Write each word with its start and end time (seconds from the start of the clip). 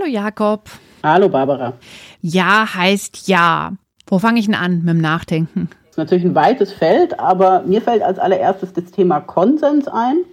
Hallo 0.00 0.10
Jakob. 0.10 0.62
Hallo 1.02 1.28
Barbara. 1.28 1.74
Ja 2.22 2.74
heißt 2.74 3.28
ja. 3.28 3.72
Wo 4.06 4.18
fange 4.18 4.40
ich 4.40 4.46
denn 4.46 4.54
an 4.54 4.78
mit 4.78 4.88
dem 4.88 5.00
Nachdenken? 5.00 5.68
Das 5.68 5.90
ist 5.90 5.98
natürlich 5.98 6.24
ein 6.24 6.34
weites 6.34 6.72
Feld, 6.72 7.20
aber 7.20 7.62
mir 7.66 7.82
fällt 7.82 8.02
als 8.02 8.18
allererstes 8.18 8.72
das 8.72 8.84
Thema 8.92 9.20
Konsens 9.20 9.88
ein. 9.88 10.24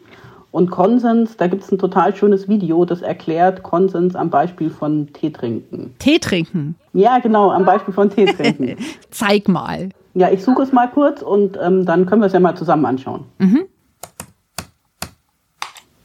Und 0.51 0.71
Konsens, 0.71 1.35
da 1.35 1.47
gibt 1.47 1.63
es 1.63 1.71
ein 1.71 1.79
total 1.79 2.15
schönes 2.15 2.47
Video, 2.47 2.85
das 2.85 3.01
erklärt 3.01 3.63
Konsens 3.63 4.15
am 4.15 4.29
Beispiel 4.29 4.69
von 4.69 5.11
Tee 5.11 5.31
trinken. 5.31 5.93
Tee 5.99 6.19
trinken? 6.19 6.75
Ja, 6.93 7.19
genau, 7.19 7.51
am 7.51 7.65
Beispiel 7.65 7.93
von 7.93 8.09
Tee 8.09 8.25
trinken. 8.25 8.77
Zeig 9.09 9.49
mal. 9.49 9.89
Ja, 10.13 10.31
ich 10.31 10.43
suche 10.43 10.61
es 10.61 10.71
mal 10.71 10.87
kurz 10.87 11.21
und 11.21 11.57
ähm, 11.61 11.85
dann 11.85 12.05
können 12.05 12.21
wir 12.21 12.27
es 12.27 12.33
ja 12.33 12.39
mal 12.39 12.55
zusammen 12.55 12.85
anschauen. 12.85 13.25
Mhm. 13.39 13.65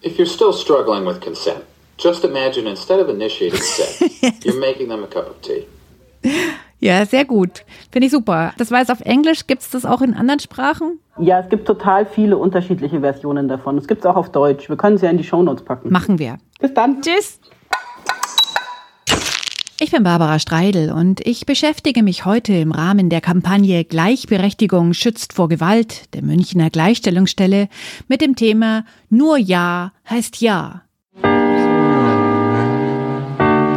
If 0.05 0.19
you're 0.19 0.27
still 0.27 0.53
struggling 0.53 1.07
with 1.07 1.21
consent, 1.21 1.63
just 1.99 2.25
imagine 2.25 2.69
instead 2.69 3.01
of 3.01 3.09
initiating 3.09 3.61
sex, 3.61 4.01
you're 4.45 4.59
making 4.59 4.89
them 4.89 5.05
a 5.05 5.07
cup 5.07 5.29
of 5.29 5.41
tea. 5.43 5.67
Ja, 6.81 7.07
sehr 7.07 7.25
gut. 7.25 7.65
Finde 7.93 8.07
ich 8.07 8.13
super. 8.13 8.53
Das 8.59 8.73
war 8.73 8.81
jetzt 8.81 8.91
auf 8.91 9.01
Englisch. 9.03 9.47
Gibt 9.47 9.63
es 9.63 9.71
das 9.71 9.85
auch 9.85 10.03
in 10.03 10.15
anderen 10.15 10.41
Sprachen? 10.41 10.99
Ja, 11.19 11.39
es 11.39 11.49
gibt 11.49 11.67
total 11.67 12.07
viele 12.07 12.37
unterschiedliche 12.37 13.01
Versionen 13.01 13.47
davon. 13.47 13.79
Es 13.79 13.87
gibt 13.87 14.01
es 14.01 14.07
auch 14.07 14.17
auf 14.17 14.33
Deutsch. 14.33 14.69
Wir 14.69 14.77
können 14.77 14.99
sie 14.99 15.05
ja 15.05 15.11
in 15.13 15.19
die 15.19 15.25
Shownotes 15.25 15.65
packen. 15.65 15.93
Machen 15.93 16.19
wir. 16.19 16.39
Bis 16.61 16.75
dann. 16.75 17.01
Tschüss. 17.01 17.39
Ich 19.79 19.91
bin 19.91 20.05
Barbara 20.05 20.39
Streidel 20.39 20.93
und 20.93 21.27
ich 21.27 21.45
beschäftige 21.45 22.03
mich 22.05 22.25
heute 22.25 22.53
im 22.53 22.71
Rahmen 22.73 23.11
der 23.11 23.21
Kampagne 23.21 23.85
Gleichberechtigung 23.85 24.93
schützt 24.93 25.33
vor 25.33 25.49
Gewalt 25.49 26.15
der 26.15 26.23
Münchner 26.23 26.71
Gleichstellungsstelle 26.71 27.69
mit 28.07 28.21
dem 28.21 28.37
Thema 28.37 28.85
Nur 29.09 29.39
Ja 29.39 29.93
heißt 30.09 30.41
Ja. 30.41 30.83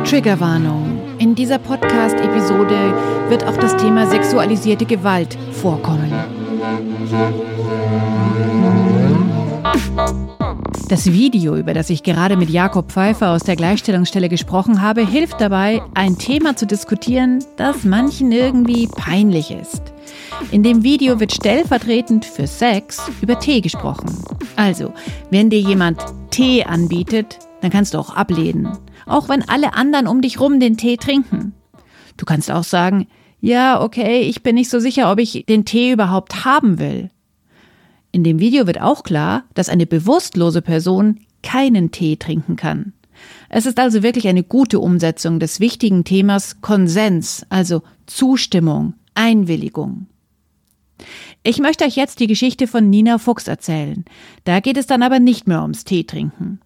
Triggerwarnung. 0.05 1.00
In 1.18 1.34
dieser 1.34 1.58
Podcast-Episode 1.58 2.94
wird 3.27 3.44
auch 3.44 3.58
das 3.58 3.76
Thema 3.76 4.05
sexualisierte 4.05 4.85
Gewalt 4.85 5.35
vorkommen. 5.52 6.13
Das 10.90 11.12
Video, 11.12 11.55
über 11.55 11.74
das 11.74 11.90
ich 11.90 12.04
gerade 12.04 12.38
mit 12.38 12.52
Jakob 12.52 12.91
Pfeiffer 12.91 13.32
aus 13.32 13.41
der 13.41 13.55
Gleichstellungsstelle 13.55 14.30
gesprochen 14.30 14.84
habe, 14.84 15.05
hilft 15.05 15.41
dabei, 15.41 15.82
ein 15.96 16.20
Thema 16.20 16.55
zu 16.55 16.68
diskutieren, 16.68 17.43
das 17.58 17.84
manchen 17.84 18.32
irgendwie 18.32 18.87
peinlich 18.87 19.49
ist. 19.49 19.82
In 20.52 20.62
dem 20.62 20.84
Video 20.84 21.20
wird 21.20 21.34
stellvertretend 21.34 22.26
für 22.26 22.46
Sex 22.46 23.10
über 23.21 23.40
Tee 23.40 23.62
gesprochen. 23.62 24.15
Also, 24.55 24.93
wenn 25.32 25.49
dir 25.49 25.60
jemand 25.60 25.99
Tee 26.30 26.63
anbietet, 26.63 27.40
dann 27.62 27.71
kannst 27.71 27.96
du 27.96 27.98
auch 27.98 28.15
ablehnen, 28.15 28.77
auch 29.06 29.30
wenn 29.30 29.48
alle 29.48 29.74
anderen 29.74 30.08
um 30.08 30.22
dich 30.22 30.40
rum 30.40 30.60
den 30.60 30.78
Tee 30.78 30.98
trinken. 30.98 31.54
Du 32.18 32.26
kannst 32.26 32.52
auch 32.52 32.64
sagen, 32.64 33.08
ja, 33.42 33.82
okay, 33.82 34.22
ich 34.22 34.44
bin 34.44 34.56
nicht 34.56 34.70
so 34.70 34.80
sicher, 34.80 35.12
ob 35.12 35.20
ich 35.20 35.46
den 35.48 35.66
Tee 35.66 35.92
überhaupt 35.92 36.46
haben 36.46 36.80
will. 36.80 37.10
In 38.12 38.24
dem 38.24 38.40
Video 38.40 38.66
wird 38.66 38.82
auch 38.82 39.04
klar, 39.04 39.44
dass 39.54 39.70
eine 39.70 39.86
bewusstlose 39.86 40.62
Person 40.62 41.20
keinen 41.44 41.92
Tee 41.92 42.16
trinken 42.16 42.56
kann. 42.56 42.94
Es 43.50 43.66
ist 43.66 43.80
also 43.80 44.04
wirklich 44.04 44.28
eine 44.28 44.44
gute 44.44 44.80
Umsetzung 44.80 45.40
des 45.40 45.60
wichtigen 45.60 46.04
Themas 46.04 46.62
Konsens, 46.62 47.46
also 47.50 47.84
Zustimmung, 48.06 48.94
Einwilligung. 49.14 50.08
Ich 51.44 51.60
möchte 51.60 51.86
euch 51.86 51.96
jetzt 51.96 52.20
die 52.20 52.28
Geschichte 52.28 52.68
von 52.68 52.90
Nina 52.90 53.18
Fuchs 53.18 53.48
erzählen. 53.48 54.06
Da 54.46 54.60
geht 54.60 54.78
es 54.78 54.88
dann 54.88 55.04
aber 55.04 55.20
nicht 55.20 55.48
mehr 55.48 55.62
ums 55.62 55.84
Tee 55.84 56.04
trinken. 56.04 56.60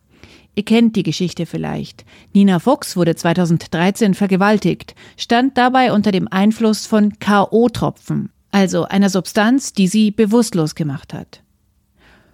Ihr 0.56 0.64
kennt 0.64 0.96
die 0.96 1.04
Geschichte 1.04 1.46
vielleicht. 1.46 2.06
Nina 2.34 2.60
Fuchs 2.60 2.98
wurde 2.98 3.16
2013 3.16 4.14
vergewaltigt, 4.14 4.96
stand 5.18 5.58
dabei 5.58 5.94
unter 5.94 6.12
dem 6.12 6.28
Einfluss 6.28 6.86
von 6.86 7.18
K.O.-Tropfen 7.20 8.30
also 8.52 8.86
einer 8.86 9.10
Substanz, 9.10 9.74
die 9.74 9.88
sie 9.88 10.12
bewusstlos 10.12 10.76
gemacht 10.76 11.14
hat. 11.14 11.42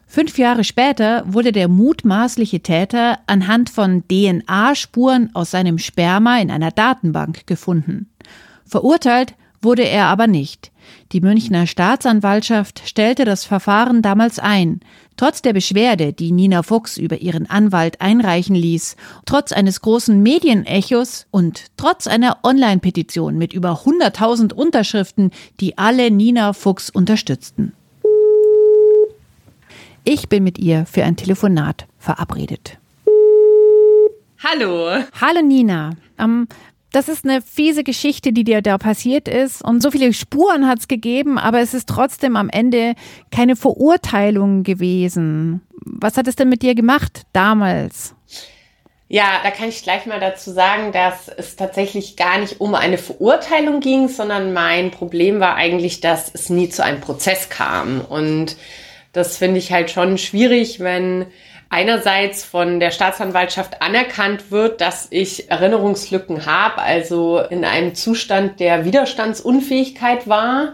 Fünf 0.07 0.37
Jahre 0.37 0.63
später 0.63 1.23
wurde 1.25 1.51
der 1.51 1.67
mutmaßliche 1.67 2.61
Täter 2.61 3.19
anhand 3.27 3.69
von 3.69 4.03
DNA-Spuren 4.07 5.31
aus 5.33 5.51
seinem 5.51 5.77
Sperma 5.77 6.39
in 6.39 6.51
einer 6.51 6.71
Datenbank 6.71 7.47
gefunden. 7.47 8.09
Verurteilt 8.65 9.33
wurde 9.61 9.83
er 9.83 10.05
aber 10.05 10.27
nicht. 10.27 10.71
Die 11.11 11.21
Münchner 11.21 11.65
Staatsanwaltschaft 11.65 12.83
stellte 12.85 13.25
das 13.25 13.45
Verfahren 13.45 14.03
damals 14.03 14.37
ein, 14.37 14.79
trotz 15.17 15.41
der 15.41 15.53
Beschwerde, 15.53 16.13
die 16.13 16.31
Nina 16.31 16.63
Fuchs 16.63 16.97
über 16.97 17.17
ihren 17.17 17.49
Anwalt 17.49 18.01
einreichen 18.01 18.55
ließ, 18.55 18.95
trotz 19.25 19.51
eines 19.51 19.81
großen 19.81 20.21
Medienechos 20.21 21.27
und 21.31 21.65
trotz 21.77 22.07
einer 22.07 22.39
Online-Petition 22.43 23.37
mit 23.37 23.53
über 23.53 23.83
100.000 23.83 24.53
Unterschriften, 24.53 25.31
die 25.59 25.77
alle 25.77 26.11
Nina 26.11 26.53
Fuchs 26.53 26.89
unterstützten. 26.89 27.73
Ich 30.03 30.29
bin 30.29 30.43
mit 30.43 30.59
ihr 30.59 30.85
für 30.85 31.03
ein 31.03 31.15
Telefonat 31.15 31.87
verabredet. 31.97 32.77
Hallo. 34.43 35.03
Hallo 35.19 35.41
Nina. 35.41 35.93
Ähm, 36.19 36.47
das 36.95 37.09
ist 37.09 37.25
eine 37.25 37.41
fiese 37.41 37.83
Geschichte, 37.83 38.31
die 38.31 38.45
dir 38.45 38.61
da 38.61 38.77
passiert 38.77 39.27
ist. 39.27 39.61
Und 39.61 39.83
so 39.83 39.91
viele 39.91 40.13
Spuren 40.13 40.65
hat 40.65 40.79
es 40.79 40.87
gegeben, 40.87 41.37
aber 41.37 41.59
es 41.59 41.73
ist 41.73 41.89
trotzdem 41.89 42.37
am 42.37 42.49
Ende 42.49 42.93
keine 43.31 43.57
Verurteilung 43.57 44.63
gewesen. 44.63 45.61
Was 45.81 46.15
hat 46.15 46.27
es 46.29 46.37
denn 46.37 46.47
mit 46.47 46.61
dir 46.61 46.73
gemacht 46.73 47.23
damals? 47.33 48.15
Ja, 49.09 49.41
da 49.43 49.51
kann 49.51 49.67
ich 49.69 49.83
gleich 49.83 50.05
mal 50.05 50.21
dazu 50.21 50.51
sagen, 50.51 50.93
dass 50.93 51.27
es 51.27 51.57
tatsächlich 51.57 52.15
gar 52.15 52.39
nicht 52.39 52.61
um 52.61 52.73
eine 52.73 52.97
Verurteilung 52.97 53.81
ging, 53.81 54.07
sondern 54.07 54.53
mein 54.53 54.89
Problem 54.89 55.41
war 55.41 55.55
eigentlich, 55.55 55.99
dass 55.99 56.33
es 56.33 56.49
nie 56.49 56.69
zu 56.69 56.81
einem 56.81 57.01
Prozess 57.01 57.49
kam. 57.49 58.01
Und 58.01 58.55
das 59.11 59.37
finde 59.37 59.59
ich 59.59 59.71
halt 59.73 59.91
schon 59.91 60.17
schwierig, 60.17 60.79
wenn 60.79 61.25
einerseits 61.69 62.43
von 62.43 62.79
der 62.79 62.91
Staatsanwaltschaft 62.91 63.81
anerkannt 63.81 64.51
wird, 64.51 64.81
dass 64.81 65.07
ich 65.09 65.49
Erinnerungslücken 65.49 66.45
habe, 66.45 66.81
also 66.81 67.39
in 67.39 67.65
einem 67.65 67.95
Zustand 67.95 68.59
der 68.59 68.85
Widerstandsunfähigkeit 68.85 70.27
war. 70.27 70.73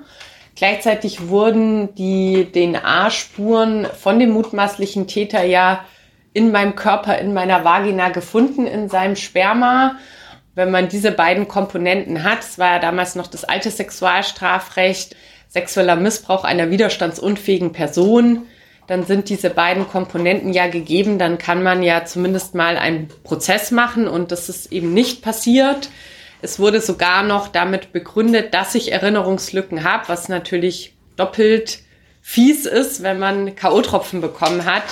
Gleichzeitig 0.55 1.27
wurden 1.29 1.95
die 1.95 2.47
DNA-Spuren 2.51 3.87
von 3.99 4.19
dem 4.19 4.31
mutmaßlichen 4.31 5.07
Täter 5.07 5.43
ja 5.43 5.85
in 6.33 6.51
meinem 6.51 6.75
Körper, 6.75 7.17
in 7.17 7.33
meiner 7.33 7.63
Vagina 7.63 8.09
gefunden, 8.09 8.67
in 8.67 8.89
seinem 8.89 9.15
Sperma. 9.15 9.97
Wenn 10.53 10.71
man 10.71 10.89
diese 10.89 11.11
beiden 11.11 11.47
Komponenten 11.47 12.23
hat, 12.23 12.39
es 12.41 12.59
war 12.59 12.73
ja 12.73 12.79
damals 12.79 13.15
noch 13.15 13.27
das 13.27 13.43
alte 13.43 13.71
Sexualstrafrecht, 13.71 15.15
sexueller 15.47 15.95
Missbrauch 15.95 16.43
einer 16.43 16.69
widerstandsunfähigen 16.69 17.71
Person, 17.71 18.47
dann 18.87 19.05
sind 19.05 19.29
diese 19.29 19.49
beiden 19.49 19.87
Komponenten 19.87 20.53
ja 20.53 20.67
gegeben, 20.67 21.19
dann 21.19 21.37
kann 21.37 21.63
man 21.63 21.83
ja 21.83 22.05
zumindest 22.05 22.55
mal 22.55 22.77
einen 22.77 23.07
Prozess 23.23 23.71
machen 23.71 24.07
und 24.07 24.31
das 24.31 24.49
ist 24.49 24.71
eben 24.71 24.93
nicht 24.93 25.21
passiert. 25.21 25.89
Es 26.41 26.59
wurde 26.59 26.81
sogar 26.81 27.23
noch 27.23 27.47
damit 27.47 27.93
begründet, 27.93 28.53
dass 28.53 28.75
ich 28.75 28.91
Erinnerungslücken 28.91 29.83
habe, 29.83 30.09
was 30.09 30.27
natürlich 30.27 30.93
doppelt 31.15 31.79
fies 32.21 32.65
ist, 32.65 33.03
wenn 33.03 33.19
man 33.19 33.55
K.O.-Tropfen 33.55 34.21
bekommen 34.21 34.65
hat. 34.65 34.83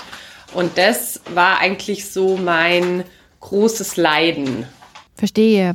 Und 0.54 0.78
das 0.78 1.22
war 1.34 1.60
eigentlich 1.60 2.10
so 2.12 2.38
mein 2.38 3.04
großes 3.40 3.98
Leiden. 3.98 4.68
Verstehe. 5.16 5.74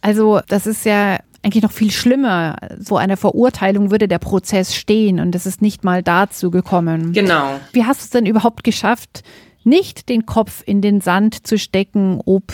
Also 0.00 0.40
das 0.48 0.66
ist 0.66 0.84
ja 0.84 1.18
eigentlich 1.42 1.62
noch 1.62 1.72
viel 1.72 1.90
schlimmer. 1.90 2.56
So 2.78 2.96
einer 2.96 3.16
Verurteilung 3.16 3.90
würde 3.90 4.08
der 4.08 4.18
Prozess 4.18 4.74
stehen 4.74 5.20
und 5.20 5.34
es 5.34 5.46
ist 5.46 5.62
nicht 5.62 5.84
mal 5.84 6.02
dazu 6.02 6.50
gekommen. 6.50 7.12
Genau. 7.12 7.60
Wie 7.72 7.84
hast 7.84 8.00
du 8.00 8.04
es 8.04 8.10
denn 8.10 8.26
überhaupt 8.26 8.64
geschafft, 8.64 9.22
nicht 9.64 10.08
den 10.08 10.26
Kopf 10.26 10.62
in 10.64 10.80
den 10.80 11.00
Sand 11.00 11.46
zu 11.46 11.58
stecken, 11.58 12.20
ob 12.24 12.52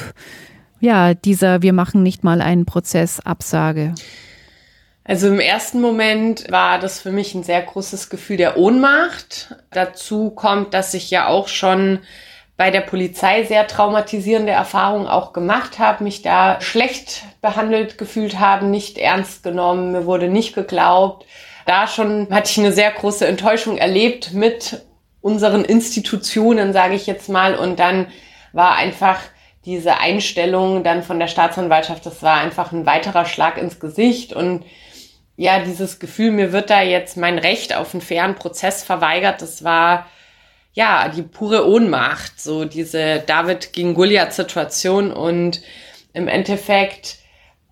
ja 0.81 1.15
dieser 1.15 1.63
wir 1.63 1.73
machen 1.73 2.03
nicht 2.03 2.25
mal 2.25 2.41
einen 2.41 2.65
Prozess 2.65 3.21
Absage? 3.21 3.95
Also 5.05 5.29
im 5.29 5.41
ersten 5.41 5.81
Moment 5.81 6.51
war 6.51 6.79
das 6.79 7.01
für 7.01 7.13
mich 7.13 7.35
ein 7.35 7.43
sehr 7.43 7.63
großes 7.63 8.11
Gefühl 8.11 8.37
der 8.37 8.59
Ohnmacht. 8.59 9.55
Dazu 9.71 10.29
kommt, 10.31 10.75
dass 10.75 10.93
ich 10.93 11.11
ja 11.11 11.29
auch 11.29 11.49
schon 11.49 12.01
bei 12.59 12.73
der 12.73 12.81
Polizei 12.81 13.45
sehr 13.45 13.69
traumatisierende 13.69 14.51
Erfahrungen 14.51 15.07
auch 15.07 15.33
gemacht 15.33 15.79
habe, 15.79 16.03
mich 16.03 16.23
da 16.23 16.61
schlecht 16.61 17.23
behandelt 17.41 17.99
gefühlt 17.99 18.41
haben, 18.41 18.73
nicht 18.73 18.99
ernst 18.99 19.45
genommen, 19.45 19.93
mir 19.93 20.07
wurde 20.07 20.29
nicht 20.29 20.57
geglaubt. 20.57 21.25
Da 21.67 21.87
schon 21.87 22.27
hatte 22.33 22.51
ich 22.51 22.59
eine 22.59 22.73
sehr 22.73 22.91
große 22.91 23.27
Enttäuschung 23.29 23.79
erlebt 23.79 24.33
mit 24.33 24.83
unseren 25.21 25.65
Institutionen, 25.65 26.73
sage 26.73 26.97
ich 26.97 27.07
jetzt 27.07 27.29
mal. 27.29 27.55
Und 27.55 27.79
dann 27.79 28.09
war 28.53 28.75
einfach 28.75 29.21
diese 29.65 29.99
Einstellung 29.99 30.83
dann 30.83 31.05
von 31.05 31.21
der 31.21 31.29
Staatsanwaltschaft, 31.29 32.05
das 32.07 32.25
war 32.25 32.39
einfach 32.41 32.73
ein 32.73 32.87
weiterer 32.87 33.25
Schlag 33.25 33.59
ins 33.59 33.79
Gesicht. 33.79 34.33
Und 34.33 34.65
ja, 35.37 35.61
dieses 35.61 36.01
Gefühl, 36.01 36.33
mir 36.33 36.53
wird 36.53 36.71
da 36.71 36.83
jetzt 36.83 37.17
mein 37.17 37.39
Recht 37.39 37.77
auf 37.77 37.95
einen 37.95 38.01
fairen 38.01 38.35
Prozess 38.35 38.83
verweigert, 38.83 39.43
das 39.43 39.63
war 39.63 40.07
ja, 40.79 41.09
die 41.09 41.23
pure 41.23 41.69
Ohnmacht, 41.69 42.41
so 42.41 42.65
diese 42.65 43.19
David 43.19 43.73
gegen 43.73 43.95
Goliath 43.95 44.33
Situation 44.33 45.13
und 45.13 45.61
im 46.13 46.29
Endeffekt 46.29 47.19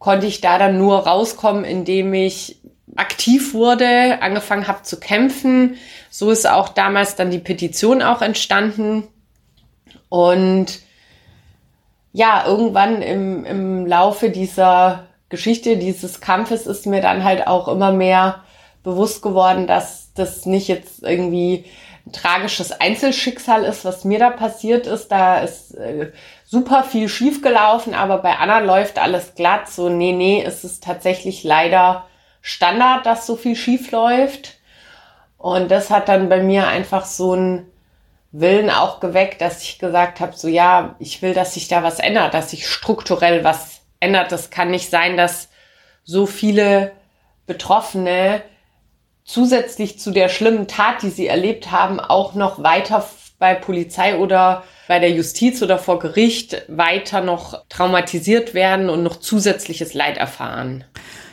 konnte 0.00 0.26
ich 0.26 0.40
da 0.40 0.58
dann 0.58 0.76
nur 0.76 1.06
rauskommen, 1.06 1.62
indem 1.62 2.12
ich 2.14 2.60
aktiv 2.96 3.54
wurde, 3.54 4.20
angefangen 4.22 4.66
habe 4.66 4.82
zu 4.82 4.98
kämpfen. 4.98 5.76
So 6.10 6.32
ist 6.32 6.50
auch 6.50 6.68
damals 6.68 7.14
dann 7.14 7.30
die 7.30 7.38
Petition 7.38 8.02
auch 8.02 8.22
entstanden. 8.22 9.04
Und 10.08 10.80
ja, 12.12 12.44
irgendwann 12.44 13.02
im, 13.02 13.44
im 13.44 13.86
Laufe 13.86 14.30
dieser 14.30 15.06
Geschichte, 15.28 15.76
dieses 15.76 16.20
Kampfes 16.20 16.66
ist 16.66 16.86
mir 16.86 17.02
dann 17.02 17.22
halt 17.22 17.46
auch 17.46 17.68
immer 17.68 17.92
mehr 17.92 18.42
bewusst 18.82 19.22
geworden, 19.22 19.68
dass 19.68 20.12
das 20.14 20.44
nicht 20.44 20.66
jetzt 20.66 21.04
irgendwie 21.04 21.66
tragisches 22.12 22.72
Einzelschicksal 22.72 23.64
ist, 23.64 23.84
was 23.84 24.04
mir 24.04 24.18
da 24.18 24.30
passiert 24.30 24.86
ist. 24.86 25.08
Da 25.08 25.40
ist 25.40 25.74
äh, 25.74 26.12
super 26.44 26.84
viel 26.84 27.08
schiefgelaufen, 27.08 27.94
aber 27.94 28.18
bei 28.18 28.36
Anna 28.36 28.60
läuft 28.60 28.98
alles 28.98 29.34
glatt. 29.34 29.68
So, 29.68 29.88
nee, 29.88 30.12
nee, 30.12 30.42
ist 30.42 30.64
es 30.64 30.80
tatsächlich 30.80 31.42
leider 31.42 32.06
Standard, 32.42 33.06
dass 33.06 33.26
so 33.26 33.36
viel 33.36 33.56
schief 33.56 33.90
läuft. 33.90 34.58
Und 35.36 35.70
das 35.70 35.90
hat 35.90 36.08
dann 36.08 36.28
bei 36.28 36.42
mir 36.42 36.68
einfach 36.68 37.04
so 37.04 37.32
einen 37.32 37.70
Willen 38.32 38.70
auch 38.70 39.00
geweckt, 39.00 39.40
dass 39.40 39.62
ich 39.62 39.78
gesagt 39.78 40.20
habe, 40.20 40.36
so 40.36 40.48
ja, 40.48 40.94
ich 40.98 41.22
will, 41.22 41.34
dass 41.34 41.54
sich 41.54 41.68
da 41.68 41.82
was 41.82 41.98
ändert, 41.98 42.34
dass 42.34 42.50
sich 42.50 42.68
strukturell 42.68 43.44
was 43.44 43.80
ändert. 44.00 44.30
Das 44.30 44.50
kann 44.50 44.70
nicht 44.70 44.90
sein, 44.90 45.16
dass 45.16 45.48
so 46.04 46.26
viele 46.26 46.92
Betroffene 47.46 48.42
zusätzlich 49.26 49.98
zu 49.98 50.12
der 50.12 50.28
schlimmen 50.28 50.68
Tat, 50.68 51.02
die 51.02 51.10
sie 51.10 51.26
erlebt 51.26 51.70
haben, 51.70 52.00
auch 52.00 52.34
noch 52.34 52.62
weiter 52.62 53.06
bei 53.38 53.54
Polizei 53.54 54.16
oder 54.16 54.62
bei 54.88 54.98
der 54.98 55.10
Justiz 55.10 55.62
oder 55.62 55.78
vor 55.78 55.98
Gericht 55.98 56.62
weiter 56.68 57.20
noch 57.20 57.60
traumatisiert 57.68 58.54
werden 58.54 58.88
und 58.88 59.02
noch 59.02 59.16
zusätzliches 59.16 59.92
Leid 59.92 60.16
erfahren. 60.16 60.84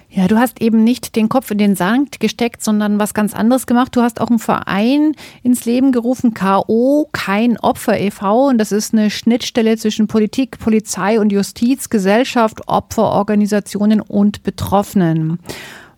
Ja, 0.09 0.27
du 0.27 0.37
hast 0.37 0.61
eben 0.61 0.83
nicht 0.83 1.15
den 1.15 1.27
Kopf 1.27 1.49
in 1.49 1.57
den 1.57 1.75
Sand 1.75 2.19
gesteckt, 2.19 2.63
sondern 2.63 2.99
was 2.99 3.15
ganz 3.15 3.33
anderes 3.33 3.65
gemacht. 3.65 3.95
Du 3.95 4.01
hast 4.01 4.21
auch 4.21 4.29
einen 4.29 4.37
Verein 4.37 5.15
ins 5.41 5.65
Leben 5.65 5.91
gerufen, 5.91 6.35
KO, 6.35 7.09
kein 7.11 7.57
Opfer 7.59 7.99
e.V. 7.99 8.49
Und 8.49 8.59
das 8.59 8.71
ist 8.71 8.93
eine 8.93 9.09
Schnittstelle 9.09 9.75
zwischen 9.77 10.05
Politik, 10.05 10.59
Polizei 10.59 11.19
und 11.19 11.31
Justiz, 11.31 11.89
Gesellschaft, 11.89 12.67
Opferorganisationen 12.67 14.01
und 14.01 14.43
Betroffenen. 14.43 15.39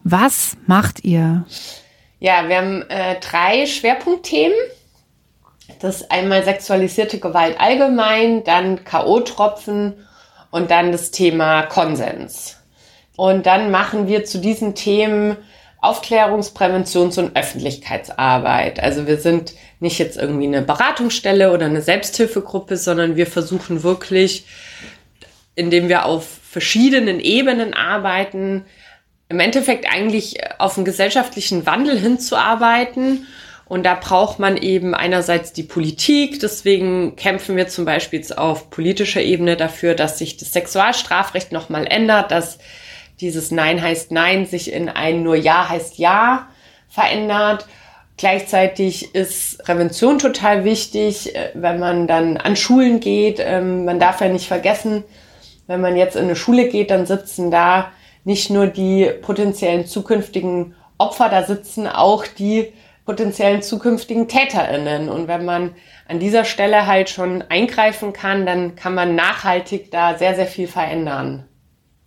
Was 0.05 0.55
macht 0.65 1.03
ihr? 1.03 1.45
Ja, 2.19 2.47
wir 2.47 2.57
haben 2.57 2.81
äh, 2.89 3.19
drei 3.19 3.65
Schwerpunktthemen. 3.65 4.57
Das 5.79 6.01
ist 6.01 6.11
einmal 6.11 6.43
sexualisierte 6.43 7.19
Gewalt 7.19 7.59
allgemein, 7.59 8.43
dann 8.43 8.83
K.O.-Tropfen 8.83 9.93
und 10.51 10.71
dann 10.71 10.91
das 10.91 11.11
Thema 11.11 11.63
Konsens. 11.63 12.57
Und 13.17 13.45
dann 13.45 13.71
machen 13.71 14.07
wir 14.07 14.25
zu 14.25 14.39
diesen 14.39 14.75
Themen 14.75 15.37
Aufklärungs-, 15.81 16.53
Präventions- 16.53 17.19
und 17.19 17.35
Öffentlichkeitsarbeit. 17.35 18.79
Also 18.79 19.07
wir 19.07 19.17
sind 19.17 19.53
nicht 19.79 19.99
jetzt 19.99 20.17
irgendwie 20.17 20.47
eine 20.47 20.61
Beratungsstelle 20.61 21.51
oder 21.51 21.65
eine 21.65 21.81
Selbsthilfegruppe, 21.81 22.77
sondern 22.77 23.15
wir 23.15 23.27
versuchen 23.27 23.83
wirklich, 23.83 24.45
indem 25.55 25.89
wir 25.89 26.05
auf 26.05 26.25
verschiedenen 26.25 27.19
Ebenen 27.19 27.73
arbeiten, 27.73 28.65
im 29.29 29.39
Endeffekt 29.39 29.91
eigentlich 29.91 30.37
auf 30.59 30.77
einen 30.77 30.85
gesellschaftlichen 30.85 31.65
Wandel 31.65 31.99
hinzuarbeiten. 31.99 33.27
Und 33.67 33.83
da 33.83 33.95
braucht 33.95 34.37
man 34.37 34.57
eben 34.57 34.93
einerseits 34.93 35.51
die 35.51 35.63
Politik. 35.63 36.39
Deswegen 36.39 37.15
kämpfen 37.15 37.57
wir 37.57 37.67
zum 37.67 37.83
Beispiel 37.85 38.23
auf 38.35 38.69
politischer 38.69 39.21
Ebene 39.21 39.57
dafür, 39.57 39.95
dass 39.95 40.19
sich 40.19 40.37
das 40.37 40.53
Sexualstrafrecht 40.53 41.51
nochmal 41.51 41.87
ändert, 41.87 42.29
dass 42.29 42.59
dieses 43.19 43.49
Nein 43.49 43.81
heißt 43.81 44.11
Nein 44.11 44.45
sich 44.45 44.71
in 44.71 44.89
ein 44.89 45.23
nur 45.23 45.35
Ja 45.35 45.69
heißt 45.69 45.97
Ja 45.97 46.47
verändert. 46.89 47.65
Gleichzeitig 48.17 49.13
ist 49.13 49.63
Prävention 49.63 50.19
total 50.19 50.63
wichtig, 50.63 51.35
äh, 51.35 51.49
wenn 51.53 51.79
man 51.79 52.07
dann 52.07 52.37
an 52.37 52.55
Schulen 52.55 52.99
geht. 52.99 53.39
Ähm, 53.39 53.83
man 53.83 53.99
darf 53.99 54.21
ja 54.21 54.29
nicht 54.29 54.47
vergessen, 54.47 55.03
wenn 55.67 55.81
man 55.81 55.97
jetzt 55.97 56.15
in 56.15 56.25
eine 56.25 56.35
Schule 56.35 56.69
geht, 56.69 56.91
dann 56.91 57.05
sitzen 57.05 57.51
da 57.51 57.91
nicht 58.25 58.49
nur 58.49 58.67
die 58.67 59.09
potenziellen 59.21 59.85
zukünftigen 59.85 60.75
Opfer, 60.97 61.29
da 61.29 61.43
sitzen 61.43 61.87
auch 61.87 62.25
die 62.27 62.73
potenziellen 63.05 63.61
zukünftigen 63.61 64.27
TäterInnen. 64.27 65.09
Und 65.09 65.27
wenn 65.27 65.45
man 65.45 65.71
an 66.07 66.19
dieser 66.19 66.43
Stelle 66.43 66.87
halt 66.87 67.09
schon 67.09 67.43
eingreifen 67.43 68.13
kann, 68.13 68.45
dann 68.45 68.75
kann 68.75 68.95
man 68.95 69.15
nachhaltig 69.15 69.91
da 69.91 70.17
sehr, 70.17 70.35
sehr 70.35 70.47
viel 70.47 70.67
verändern. 70.67 71.45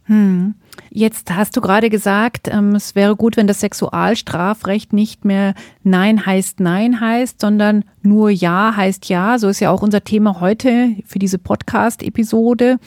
Hm. 0.04 0.54
Jetzt 0.90 1.30
hast 1.30 1.56
du 1.56 1.60
gerade 1.60 1.90
gesagt, 1.90 2.48
ähm, 2.48 2.74
es 2.74 2.94
wäre 2.94 3.14
gut, 3.14 3.36
wenn 3.36 3.46
das 3.46 3.60
Sexualstrafrecht 3.60 4.92
nicht 4.92 5.24
mehr 5.24 5.54
Nein 5.82 6.24
heißt 6.24 6.60
Nein 6.60 7.00
heißt, 7.00 7.40
sondern 7.40 7.84
nur 8.02 8.30
Ja 8.30 8.74
heißt 8.74 9.08
Ja. 9.08 9.38
So 9.38 9.48
ist 9.48 9.60
ja 9.60 9.70
auch 9.70 9.82
unser 9.82 10.02
Thema 10.02 10.40
heute 10.40 10.96
für 11.04 11.18
diese 11.18 11.38
Podcast-Episode. 11.38 12.78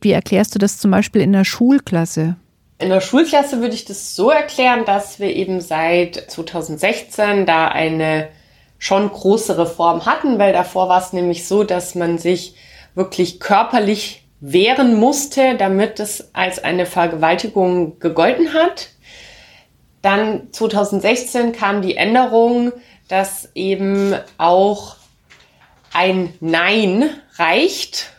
Wie 0.00 0.12
erklärst 0.12 0.54
du 0.54 0.58
das 0.58 0.78
zum 0.78 0.92
Beispiel 0.92 1.20
in 1.22 1.32
der 1.32 1.44
Schulklasse? 1.44 2.36
In 2.80 2.88
der 2.88 3.02
Schulklasse 3.02 3.60
würde 3.60 3.74
ich 3.74 3.84
das 3.84 4.16
so 4.16 4.30
erklären, 4.30 4.86
dass 4.86 5.20
wir 5.20 5.36
eben 5.36 5.60
seit 5.60 6.16
2016 6.30 7.44
da 7.44 7.68
eine 7.68 8.28
schon 8.78 9.10
große 9.10 9.58
Reform 9.58 10.06
hatten, 10.06 10.38
weil 10.38 10.54
davor 10.54 10.88
war 10.88 11.02
es 11.02 11.12
nämlich 11.12 11.46
so, 11.46 11.62
dass 11.62 11.94
man 11.94 12.16
sich 12.16 12.54
wirklich 12.94 13.38
körperlich 13.38 14.24
wehren 14.40 14.94
musste, 14.94 15.56
damit 15.56 16.00
es 16.00 16.34
als 16.34 16.64
eine 16.64 16.86
Vergewaltigung 16.86 17.98
gegolten 17.98 18.54
hat. 18.54 18.88
Dann 20.00 20.48
2016 20.50 21.52
kam 21.52 21.82
die 21.82 21.96
Änderung, 21.96 22.72
dass 23.08 23.50
eben 23.54 24.14
auch 24.38 24.96
ein 25.92 26.32
Nein 26.40 27.10
reicht 27.36 28.10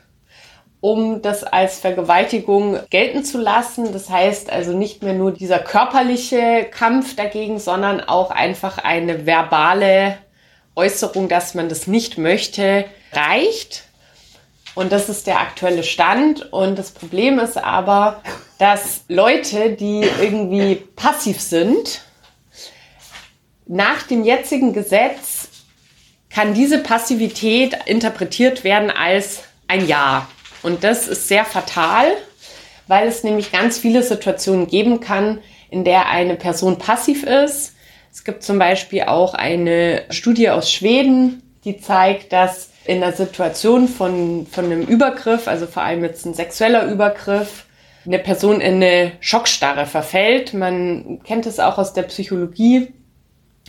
um 0.81 1.21
das 1.21 1.43
als 1.43 1.79
Vergewaltigung 1.79 2.79
gelten 2.89 3.23
zu 3.23 3.37
lassen. 3.37 3.93
Das 3.93 4.09
heißt 4.09 4.51
also 4.51 4.73
nicht 4.73 5.03
mehr 5.03 5.13
nur 5.13 5.31
dieser 5.31 5.59
körperliche 5.59 6.65
Kampf 6.69 7.15
dagegen, 7.15 7.59
sondern 7.59 8.01
auch 8.01 8.31
einfach 8.31 8.79
eine 8.79 9.25
verbale 9.27 10.17
Äußerung, 10.75 11.29
dass 11.29 11.53
man 11.53 11.69
das 11.69 11.85
nicht 11.85 12.17
möchte, 12.17 12.85
reicht. 13.13 13.83
Und 14.73 14.91
das 14.91 15.09
ist 15.09 15.27
der 15.27 15.39
aktuelle 15.39 15.83
Stand. 15.83 16.51
Und 16.51 16.79
das 16.79 16.91
Problem 16.91 17.37
ist 17.37 17.57
aber, 17.57 18.21
dass 18.57 19.03
Leute, 19.07 19.71
die 19.71 20.01
irgendwie 20.19 20.75
passiv 20.95 21.39
sind, 21.39 22.01
nach 23.67 24.03
dem 24.03 24.23
jetzigen 24.23 24.73
Gesetz 24.73 25.49
kann 26.29 26.53
diese 26.53 26.79
Passivität 26.79 27.77
interpretiert 27.85 28.63
werden 28.63 28.89
als 28.89 29.43
ein 29.67 29.87
Ja. 29.87 30.27
Und 30.63 30.83
das 30.83 31.07
ist 31.07 31.27
sehr 31.27 31.45
fatal, 31.45 32.05
weil 32.87 33.07
es 33.07 33.23
nämlich 33.23 33.51
ganz 33.51 33.77
viele 33.77 34.03
Situationen 34.03 34.67
geben 34.67 34.99
kann, 34.99 35.39
in 35.69 35.83
der 35.83 36.09
eine 36.09 36.35
Person 36.35 36.77
passiv 36.77 37.23
ist. 37.23 37.75
Es 38.11 38.23
gibt 38.23 38.43
zum 38.43 38.59
Beispiel 38.59 39.03
auch 39.03 39.33
eine 39.33 40.03
Studie 40.09 40.49
aus 40.49 40.71
Schweden, 40.71 41.41
die 41.63 41.79
zeigt, 41.79 42.33
dass 42.33 42.69
in 42.85 42.99
der 42.99 43.13
Situation 43.13 43.87
von, 43.87 44.47
von 44.47 44.65
einem 44.65 44.81
Übergriff, 44.81 45.47
also 45.47 45.67
vor 45.67 45.83
allem 45.83 46.03
jetzt 46.03 46.25
ein 46.25 46.33
sexueller 46.33 46.85
Übergriff, 46.85 47.65
eine 48.05 48.19
Person 48.19 48.61
in 48.61 48.75
eine 48.75 49.11
Schockstarre 49.19 49.85
verfällt. 49.85 50.53
Man 50.53 51.21
kennt 51.23 51.45
es 51.45 51.59
auch 51.59 51.77
aus 51.77 51.93
der 51.93 52.03
Psychologie. 52.03 52.93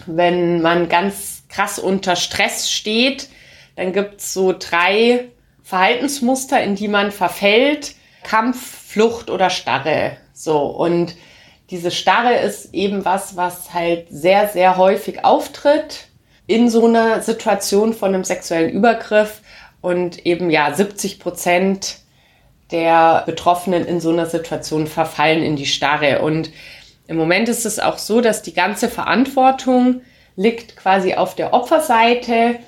Wenn 0.07 0.63
man 0.63 0.89
ganz 0.89 1.45
krass 1.49 1.79
unter 1.79 2.17
Stress 2.17 2.71
steht, 2.71 3.29
dann 3.77 3.93
gibt 3.93 4.21
es 4.21 4.33
so 4.33 4.55
drei 4.59 5.29
Verhaltensmuster, 5.73 6.63
in 6.63 6.75
die 6.75 6.87
man 6.87 7.11
verfällt, 7.13 7.95
Kampf, 8.25 8.89
Flucht 8.89 9.31
oder 9.31 9.49
Starre. 9.49 10.19
So. 10.35 10.67
Und 10.67 11.17
diese 11.71 11.91
Starre 11.91 12.35
ist 12.35 12.75
eben 12.75 13.07
was, 13.07 13.39
was 13.39 13.73
halt 13.73 14.09
sehr, 14.11 14.49
sehr 14.49 14.77
häufig 14.77 15.25
auftritt 15.25 16.09
in 16.47 16.69
so 16.69 16.85
einer 16.85 17.23
Situation 17.23 17.95
von 17.95 18.15
einem 18.15 18.23
sexuellen 18.23 18.69
Übergriff 18.69 19.41
und 19.81 20.27
eben 20.27 20.51
ja 20.51 20.75
70 20.75 21.19
Prozent 21.19 22.01
der 22.71 23.23
Betroffenen 23.25 23.87
in 23.87 23.99
so 23.99 24.11
einer 24.11 24.27
Situation 24.27 24.87
verfallen 24.87 25.43
in 25.43 25.57
die 25.57 25.65
Starre. 25.65 26.21
Und 26.21 26.51
im 27.07 27.17
Moment 27.17 27.49
ist 27.49 27.65
es 27.65 27.79
auch 27.79 27.97
so, 27.97 28.21
dass 28.21 28.43
die 28.43 28.53
ganze 28.53 28.91
Verantwortung 28.91 30.03
liegt 30.37 30.77
quasi 30.77 31.15
auf 31.15 31.35
der 31.35 31.55
Opferseite 31.55 32.59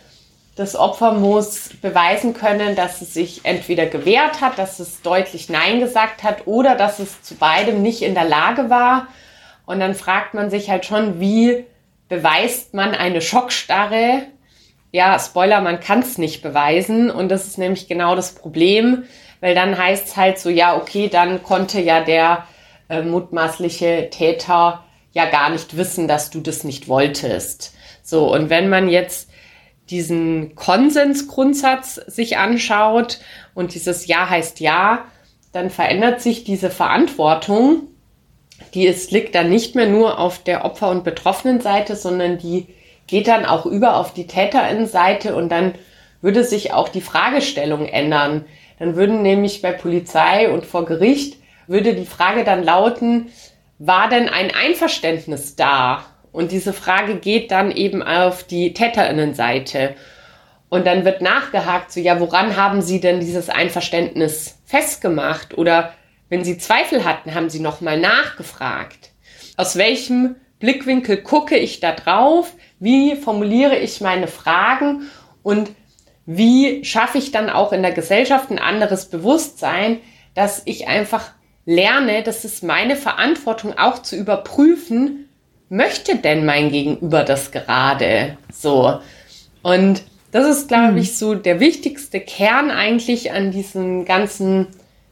das 0.56 0.76
Opfer 0.76 1.12
muss 1.12 1.70
beweisen 1.82 2.32
können, 2.32 2.76
dass 2.76 3.00
es 3.02 3.12
sich 3.12 3.44
entweder 3.44 3.86
gewehrt 3.86 4.40
hat, 4.40 4.56
dass 4.58 4.78
es 4.78 5.02
deutlich 5.02 5.48
Nein 5.48 5.80
gesagt 5.80 6.22
hat 6.22 6.46
oder 6.46 6.76
dass 6.76 7.00
es 7.00 7.22
zu 7.22 7.34
beidem 7.34 7.82
nicht 7.82 8.02
in 8.02 8.14
der 8.14 8.24
Lage 8.24 8.70
war. 8.70 9.08
Und 9.66 9.80
dann 9.80 9.94
fragt 9.94 10.34
man 10.34 10.50
sich 10.50 10.70
halt 10.70 10.84
schon, 10.84 11.18
wie 11.20 11.64
beweist 12.08 12.74
man 12.74 12.94
eine 12.94 13.20
Schockstarre? 13.20 14.22
Ja, 14.92 15.18
Spoiler, 15.18 15.60
man 15.60 15.80
kann 15.80 16.00
es 16.00 16.18
nicht 16.18 16.42
beweisen. 16.42 17.10
Und 17.10 17.30
das 17.30 17.46
ist 17.46 17.58
nämlich 17.58 17.88
genau 17.88 18.14
das 18.14 18.34
Problem. 18.34 19.04
weil 19.44 19.54
dann 19.54 19.76
heißt 19.76 20.06
es 20.06 20.16
halt 20.16 20.38
so, 20.38 20.48
ja, 20.48 20.74
okay, 20.74 21.10
dann 21.10 21.42
konnte 21.42 21.78
ja 21.78 22.00
der 22.00 22.46
äh, 22.88 23.02
mutmaßliche 23.02 24.08
Täter 24.10 24.84
ja 25.12 25.26
gar 25.26 25.50
nicht 25.50 25.76
wissen, 25.76 26.08
dass 26.08 26.30
du 26.30 26.40
das 26.40 26.64
nicht 26.64 26.88
wolltest. 26.88 27.74
So, 28.02 28.32
und 28.32 28.48
wenn 28.48 28.70
man 28.70 28.88
jetzt 28.88 29.28
diesen 29.90 30.54
Konsensgrundsatz 30.54 31.96
sich 32.06 32.38
anschaut 32.38 33.20
und 33.54 33.74
dieses 33.74 34.06
Ja 34.06 34.28
heißt 34.28 34.60
Ja, 34.60 35.04
dann 35.52 35.70
verändert 35.70 36.20
sich 36.20 36.44
diese 36.44 36.70
Verantwortung. 36.70 37.88
Die 38.72 38.86
ist, 38.86 39.10
liegt 39.10 39.34
dann 39.34 39.50
nicht 39.50 39.74
mehr 39.74 39.88
nur 39.88 40.18
auf 40.18 40.42
der 40.42 40.64
Opfer- 40.64 40.90
und 40.90 41.04
Betroffenenseite, 41.04 41.96
sondern 41.96 42.38
die 42.38 42.66
geht 43.06 43.28
dann 43.28 43.44
auch 43.44 43.66
über 43.66 43.96
auf 43.96 44.14
die 44.14 44.26
Täterinnenseite 44.26 45.34
und 45.34 45.50
dann 45.50 45.74
würde 46.22 46.42
sich 46.42 46.72
auch 46.72 46.88
die 46.88 47.02
Fragestellung 47.02 47.86
ändern. 47.86 48.46
Dann 48.78 48.96
würden 48.96 49.22
nämlich 49.22 49.62
bei 49.62 49.72
Polizei 49.72 50.50
und 50.50 50.64
vor 50.64 50.86
Gericht 50.86 51.36
würde 51.66 51.94
die 51.94 52.06
Frage 52.06 52.44
dann 52.44 52.64
lauten, 52.64 53.28
war 53.78 54.08
denn 54.08 54.28
ein 54.28 54.50
Einverständnis 54.50 55.56
da? 55.56 56.04
Und 56.34 56.50
diese 56.50 56.72
Frage 56.72 57.14
geht 57.14 57.52
dann 57.52 57.70
eben 57.70 58.02
auf 58.02 58.42
die 58.42 58.74
Täterinnenseite. 58.74 59.94
Und 60.68 60.84
dann 60.84 61.04
wird 61.04 61.22
nachgehakt, 61.22 61.92
so 61.92 62.00
ja, 62.00 62.18
woran 62.18 62.56
haben 62.56 62.82
Sie 62.82 62.98
denn 62.98 63.20
dieses 63.20 63.48
Einverständnis 63.48 64.58
festgemacht? 64.64 65.56
Oder 65.56 65.94
wenn 66.28 66.42
Sie 66.42 66.58
Zweifel 66.58 67.04
hatten, 67.04 67.36
haben 67.36 67.50
Sie 67.50 67.60
nochmal 67.60 68.00
nachgefragt. 68.00 69.12
Aus 69.56 69.76
welchem 69.76 70.34
Blickwinkel 70.58 71.18
gucke 71.18 71.56
ich 71.56 71.78
da 71.78 71.92
drauf? 71.92 72.52
Wie 72.80 73.14
formuliere 73.14 73.76
ich 73.76 74.00
meine 74.00 74.26
Fragen? 74.26 75.02
Und 75.44 75.70
wie 76.26 76.84
schaffe 76.84 77.18
ich 77.18 77.30
dann 77.30 77.48
auch 77.48 77.72
in 77.72 77.82
der 77.82 77.92
Gesellschaft 77.92 78.50
ein 78.50 78.58
anderes 78.58 79.08
Bewusstsein, 79.08 80.00
dass 80.34 80.62
ich 80.64 80.88
einfach 80.88 81.30
lerne, 81.64 82.24
das 82.24 82.44
ist 82.44 82.64
meine 82.64 82.96
Verantwortung 82.96 83.78
auch 83.78 84.02
zu 84.02 84.16
überprüfen, 84.16 85.28
möchte 85.68 86.16
denn 86.16 86.44
mein 86.44 86.70
Gegenüber 86.70 87.24
das 87.24 87.50
gerade 87.50 88.36
so? 88.52 89.00
Und 89.62 90.02
das 90.30 90.46
ist, 90.46 90.68
glaube 90.68 90.88
hm. 90.88 90.96
ich, 90.96 91.16
so 91.16 91.34
der 91.34 91.60
wichtigste 91.60 92.20
Kern 92.20 92.70
eigentlich 92.70 93.32
an 93.32 93.50
diesem 93.50 94.04
ganzen, 94.04 94.66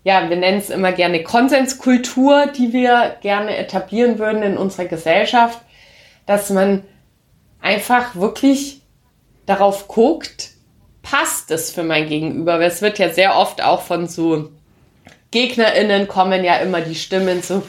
ja, 0.04 0.28
wir 0.28 0.36
nennen 0.36 0.58
es 0.58 0.70
immer 0.70 0.92
gerne 0.92 1.22
Konsenskultur, 1.22 2.46
die 2.46 2.72
wir 2.72 3.16
gerne 3.20 3.56
etablieren 3.56 4.18
würden 4.18 4.42
in 4.42 4.56
unserer 4.56 4.86
Gesellschaft, 4.86 5.60
dass 6.26 6.50
man 6.50 6.82
einfach 7.60 8.16
wirklich 8.16 8.82
darauf 9.46 9.88
guckt, 9.88 10.50
passt 11.02 11.50
es 11.50 11.70
für 11.70 11.82
mein 11.82 12.08
Gegenüber? 12.08 12.58
Weil 12.58 12.68
es 12.68 12.82
wird 12.82 12.98
ja 12.98 13.10
sehr 13.10 13.36
oft 13.36 13.62
auch 13.62 13.82
von 13.82 14.08
so 14.08 14.50
GegnerInnen 15.30 16.08
kommen 16.08 16.44
ja 16.44 16.56
immer 16.56 16.80
die 16.80 16.94
Stimmen 16.94 17.42
so, 17.42 17.62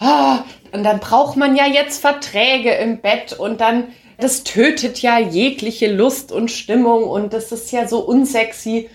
oh, 0.00 0.38
und 0.72 0.84
dann 0.84 1.00
braucht 1.00 1.36
man 1.36 1.56
ja 1.56 1.66
jetzt 1.66 2.00
Verträge 2.00 2.72
im 2.72 3.00
Bett 3.00 3.32
und 3.32 3.60
dann, 3.60 3.88
das 4.18 4.44
tötet 4.44 5.00
ja 5.00 5.18
jegliche 5.18 5.92
Lust 5.92 6.32
und 6.32 6.50
Stimmung 6.50 7.04
und 7.04 7.32
das 7.32 7.52
ist 7.52 7.70
ja 7.72 7.86
so 7.86 8.00
unsexy. 8.00 8.90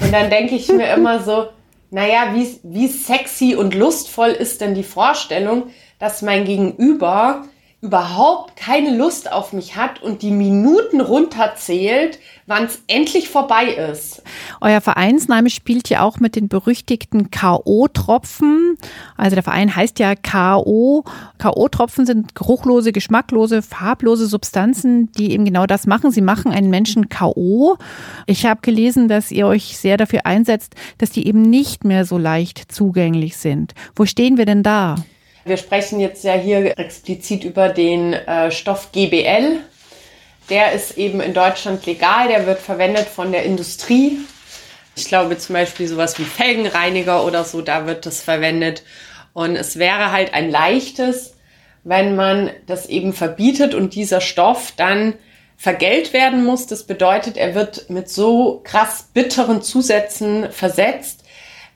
Und 0.00 0.12
dann 0.12 0.30
denke 0.30 0.54
ich 0.54 0.68
mir 0.68 0.92
immer 0.92 1.22
so, 1.22 1.46
naja, 1.90 2.34
wie, 2.34 2.58
wie 2.62 2.88
sexy 2.88 3.54
und 3.54 3.74
lustvoll 3.74 4.30
ist 4.30 4.60
denn 4.60 4.74
die 4.74 4.82
Vorstellung, 4.82 5.64
dass 5.98 6.22
mein 6.22 6.44
Gegenüber 6.44 7.44
überhaupt 7.82 8.54
keine 8.54 8.96
Lust 8.96 9.30
auf 9.32 9.52
mich 9.52 9.74
hat 9.74 10.00
und 10.00 10.22
die 10.22 10.30
Minuten 10.30 11.00
runterzählt, 11.00 12.20
wann 12.46 12.64
es 12.64 12.80
endlich 12.86 13.28
vorbei 13.28 13.74
ist. 13.92 14.22
Euer 14.60 14.80
Vereinsname 14.80 15.50
spielt 15.50 15.88
ja 15.88 16.02
auch 16.02 16.20
mit 16.20 16.36
den 16.36 16.46
berüchtigten 16.46 17.32
K.O.-Tropfen. 17.32 18.76
Also 19.16 19.34
der 19.34 19.42
Verein 19.42 19.74
heißt 19.74 19.98
ja 19.98 20.14
K.O. 20.14 21.02
K.O.-Tropfen 21.38 22.06
sind 22.06 22.36
geruchlose, 22.36 22.92
geschmacklose, 22.92 23.62
farblose 23.62 24.28
Substanzen, 24.28 25.10
die 25.12 25.32
eben 25.32 25.44
genau 25.44 25.66
das 25.66 25.88
machen. 25.88 26.12
Sie 26.12 26.20
machen 26.20 26.52
einen 26.52 26.70
Menschen 26.70 27.08
K.O. 27.08 27.78
Ich 28.26 28.46
habe 28.46 28.60
gelesen, 28.62 29.08
dass 29.08 29.32
ihr 29.32 29.48
euch 29.48 29.76
sehr 29.76 29.96
dafür 29.96 30.24
einsetzt, 30.24 30.76
dass 30.98 31.10
die 31.10 31.26
eben 31.26 31.42
nicht 31.42 31.82
mehr 31.82 32.04
so 32.04 32.16
leicht 32.16 32.70
zugänglich 32.70 33.36
sind. 33.36 33.74
Wo 33.96 34.06
stehen 34.06 34.38
wir 34.38 34.46
denn 34.46 34.62
da? 34.62 34.94
Wir 35.44 35.56
sprechen 35.56 35.98
jetzt 35.98 36.22
ja 36.22 36.34
hier 36.34 36.78
explizit 36.78 37.42
über 37.42 37.68
den 37.68 38.12
äh, 38.12 38.50
Stoff 38.50 38.92
GBL. 38.92 39.60
Der 40.50 40.72
ist 40.72 40.98
eben 40.98 41.20
in 41.20 41.34
Deutschland 41.34 41.84
legal, 41.86 42.28
der 42.28 42.46
wird 42.46 42.60
verwendet 42.60 43.08
von 43.08 43.32
der 43.32 43.44
Industrie. 43.44 44.18
Ich 44.94 45.06
glaube 45.06 45.38
zum 45.38 45.54
Beispiel 45.54 45.88
sowas 45.88 46.18
wie 46.18 46.24
Felgenreiniger 46.24 47.24
oder 47.24 47.44
so, 47.44 47.62
da 47.62 47.86
wird 47.86 48.06
das 48.06 48.20
verwendet. 48.20 48.84
Und 49.32 49.56
es 49.56 49.78
wäre 49.78 50.12
halt 50.12 50.34
ein 50.34 50.50
leichtes, 50.50 51.34
wenn 51.84 52.14
man 52.14 52.50
das 52.66 52.86
eben 52.86 53.12
verbietet 53.12 53.74
und 53.74 53.94
dieser 53.94 54.20
Stoff 54.20 54.72
dann 54.76 55.14
vergällt 55.56 56.12
werden 56.12 56.44
muss. 56.44 56.66
Das 56.66 56.84
bedeutet, 56.84 57.36
er 57.36 57.54
wird 57.54 57.88
mit 57.88 58.08
so 58.08 58.60
krass 58.64 59.08
bitteren 59.14 59.62
Zusätzen 59.62 60.50
versetzt, 60.52 61.21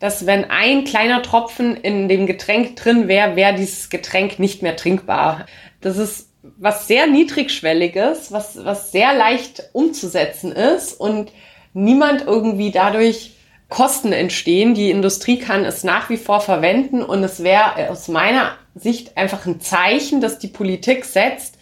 dass 0.01 0.27
wenn 0.27 0.45
ein 0.51 0.85
kleiner 0.85 1.23
Tropfen 1.23 1.77
in 1.77 2.09
dem 2.09 2.27
Getränk 2.27 2.77
drin 2.77 3.09
wäre, 3.09 3.37
wäre 3.37 3.55
dieses 3.55 3.89
Getränk 3.91 4.39
nicht 4.39 4.63
mehr 4.63 4.77
trinkbar. 4.77 5.47
Das 5.81 5.97
ist 5.97 6.31
was 6.59 6.87
sehr 6.87 7.07
niedrigschwelliges, 7.07 8.31
was, 8.33 8.65
was 8.65 8.93
sehr 8.93 9.15
leicht 9.15 9.71
umzusetzen 9.73 10.53
ist 10.53 10.93
und 10.93 11.33
niemand 11.73 12.27
irgendwie 12.27 12.71
dadurch 12.71 13.33
Kosten 13.69 14.13
entstehen. 14.13 14.75
Die 14.75 14.91
Industrie 14.91 15.39
kann 15.39 15.65
es 15.65 15.83
nach 15.83 16.09
wie 16.09 16.17
vor 16.17 16.41
verwenden 16.41 17.03
und 17.03 17.25
es 17.25 17.43
wäre 17.43 17.91
aus 17.91 18.09
meiner 18.09 18.53
Sicht 18.75 19.17
einfach 19.17 19.47
ein 19.47 19.61
Zeichen, 19.61 20.21
dass 20.21 20.39
die 20.39 20.49
Politik 20.49 21.05
setzt, 21.05 21.56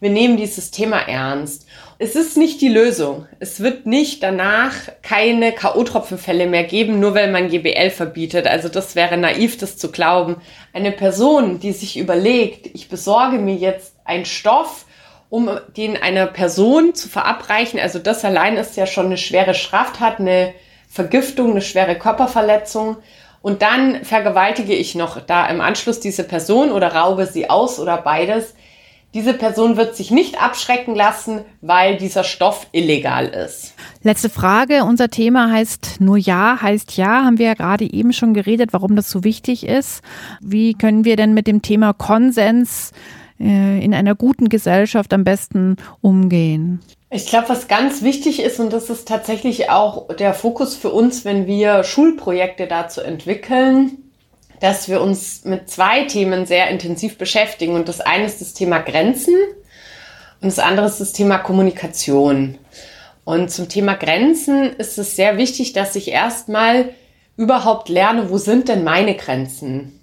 wir 0.00 0.10
nehmen 0.10 0.36
dieses 0.36 0.70
Thema 0.70 0.98
ernst. 0.98 1.66
Es 1.98 2.14
ist 2.14 2.36
nicht 2.36 2.60
die 2.60 2.68
Lösung. 2.68 3.26
Es 3.40 3.60
wird 3.60 3.86
nicht 3.86 4.22
danach 4.22 4.72
keine 5.02 5.52
K.O.-Tropfenfälle 5.52 6.46
mehr 6.46 6.64
geben, 6.64 7.00
nur 7.00 7.14
weil 7.14 7.32
man 7.32 7.48
GBL 7.48 7.90
verbietet. 7.90 8.46
Also 8.46 8.68
das 8.68 8.94
wäre 8.94 9.16
naiv, 9.16 9.58
das 9.58 9.76
zu 9.76 9.90
glauben. 9.90 10.36
Eine 10.72 10.92
Person, 10.92 11.58
die 11.58 11.72
sich 11.72 11.98
überlegt, 11.98 12.66
ich 12.66 12.88
besorge 12.88 13.38
mir 13.38 13.56
jetzt 13.56 13.94
einen 14.04 14.24
Stoff, 14.24 14.86
um 15.30 15.50
den 15.76 15.96
einer 15.96 16.26
Person 16.26 16.94
zu 16.94 17.08
verabreichen, 17.08 17.78
also 17.78 17.98
das 17.98 18.24
allein 18.24 18.56
ist 18.56 18.76
ja 18.76 18.86
schon 18.86 19.06
eine 19.06 19.18
schwere 19.18 19.54
Straftat, 19.54 20.20
eine 20.20 20.54
Vergiftung, 20.88 21.50
eine 21.50 21.60
schwere 21.60 21.96
Körperverletzung. 21.96 22.96
Und 23.42 23.62
dann 23.62 24.04
vergewaltige 24.04 24.74
ich 24.74 24.94
noch 24.94 25.20
da 25.20 25.46
im 25.46 25.60
Anschluss 25.60 26.00
diese 26.00 26.24
Person 26.24 26.72
oder 26.72 26.94
raube 26.94 27.26
sie 27.26 27.50
aus 27.50 27.78
oder 27.78 27.98
beides 27.98 28.54
diese 29.14 29.32
Person 29.32 29.76
wird 29.76 29.96
sich 29.96 30.10
nicht 30.10 30.40
abschrecken 30.40 30.94
lassen, 30.94 31.40
weil 31.60 31.96
dieser 31.96 32.24
Stoff 32.24 32.66
illegal 32.72 33.26
ist. 33.26 33.74
Letzte 34.02 34.28
Frage. 34.28 34.84
Unser 34.84 35.08
Thema 35.08 35.50
heißt 35.50 36.00
nur 36.00 36.18
Ja 36.18 36.58
heißt 36.60 36.96
Ja. 36.96 37.24
Haben 37.24 37.38
wir 37.38 37.46
ja 37.46 37.54
gerade 37.54 37.90
eben 37.90 38.12
schon 38.12 38.34
geredet, 38.34 38.72
warum 38.72 38.96
das 38.96 39.10
so 39.10 39.24
wichtig 39.24 39.66
ist. 39.66 40.02
Wie 40.40 40.74
können 40.74 41.04
wir 41.04 41.16
denn 41.16 41.32
mit 41.32 41.46
dem 41.46 41.62
Thema 41.62 41.94
Konsens 41.94 42.92
äh, 43.40 43.82
in 43.82 43.94
einer 43.94 44.14
guten 44.14 44.48
Gesellschaft 44.48 45.12
am 45.14 45.24
besten 45.24 45.76
umgehen? 46.02 46.80
Ich 47.10 47.26
glaube, 47.26 47.48
was 47.48 47.68
ganz 47.68 48.02
wichtig 48.02 48.42
ist, 48.42 48.60
und 48.60 48.70
das 48.70 48.90
ist 48.90 49.08
tatsächlich 49.08 49.70
auch 49.70 50.14
der 50.14 50.34
Fokus 50.34 50.76
für 50.76 50.90
uns, 50.90 51.24
wenn 51.24 51.46
wir 51.46 51.82
Schulprojekte 51.82 52.66
dazu 52.66 53.00
entwickeln, 53.00 54.07
dass 54.60 54.88
wir 54.88 55.00
uns 55.00 55.44
mit 55.44 55.70
zwei 55.70 56.04
Themen 56.04 56.46
sehr 56.46 56.68
intensiv 56.68 57.18
beschäftigen. 57.18 57.74
Und 57.74 57.88
das 57.88 58.00
eine 58.00 58.24
ist 58.24 58.40
das 58.40 58.54
Thema 58.54 58.78
Grenzen 58.78 59.34
und 60.40 60.46
das 60.46 60.58
andere 60.58 60.86
ist 60.86 61.00
das 61.00 61.12
Thema 61.12 61.38
Kommunikation. 61.38 62.58
Und 63.24 63.50
zum 63.50 63.68
Thema 63.68 63.94
Grenzen 63.94 64.72
ist 64.76 64.98
es 64.98 65.16
sehr 65.16 65.36
wichtig, 65.36 65.72
dass 65.72 65.96
ich 65.96 66.08
erstmal 66.08 66.94
überhaupt 67.36 67.88
lerne, 67.88 68.30
wo 68.30 68.38
sind 68.38 68.68
denn 68.68 68.84
meine 68.84 69.14
Grenzen? 69.14 70.00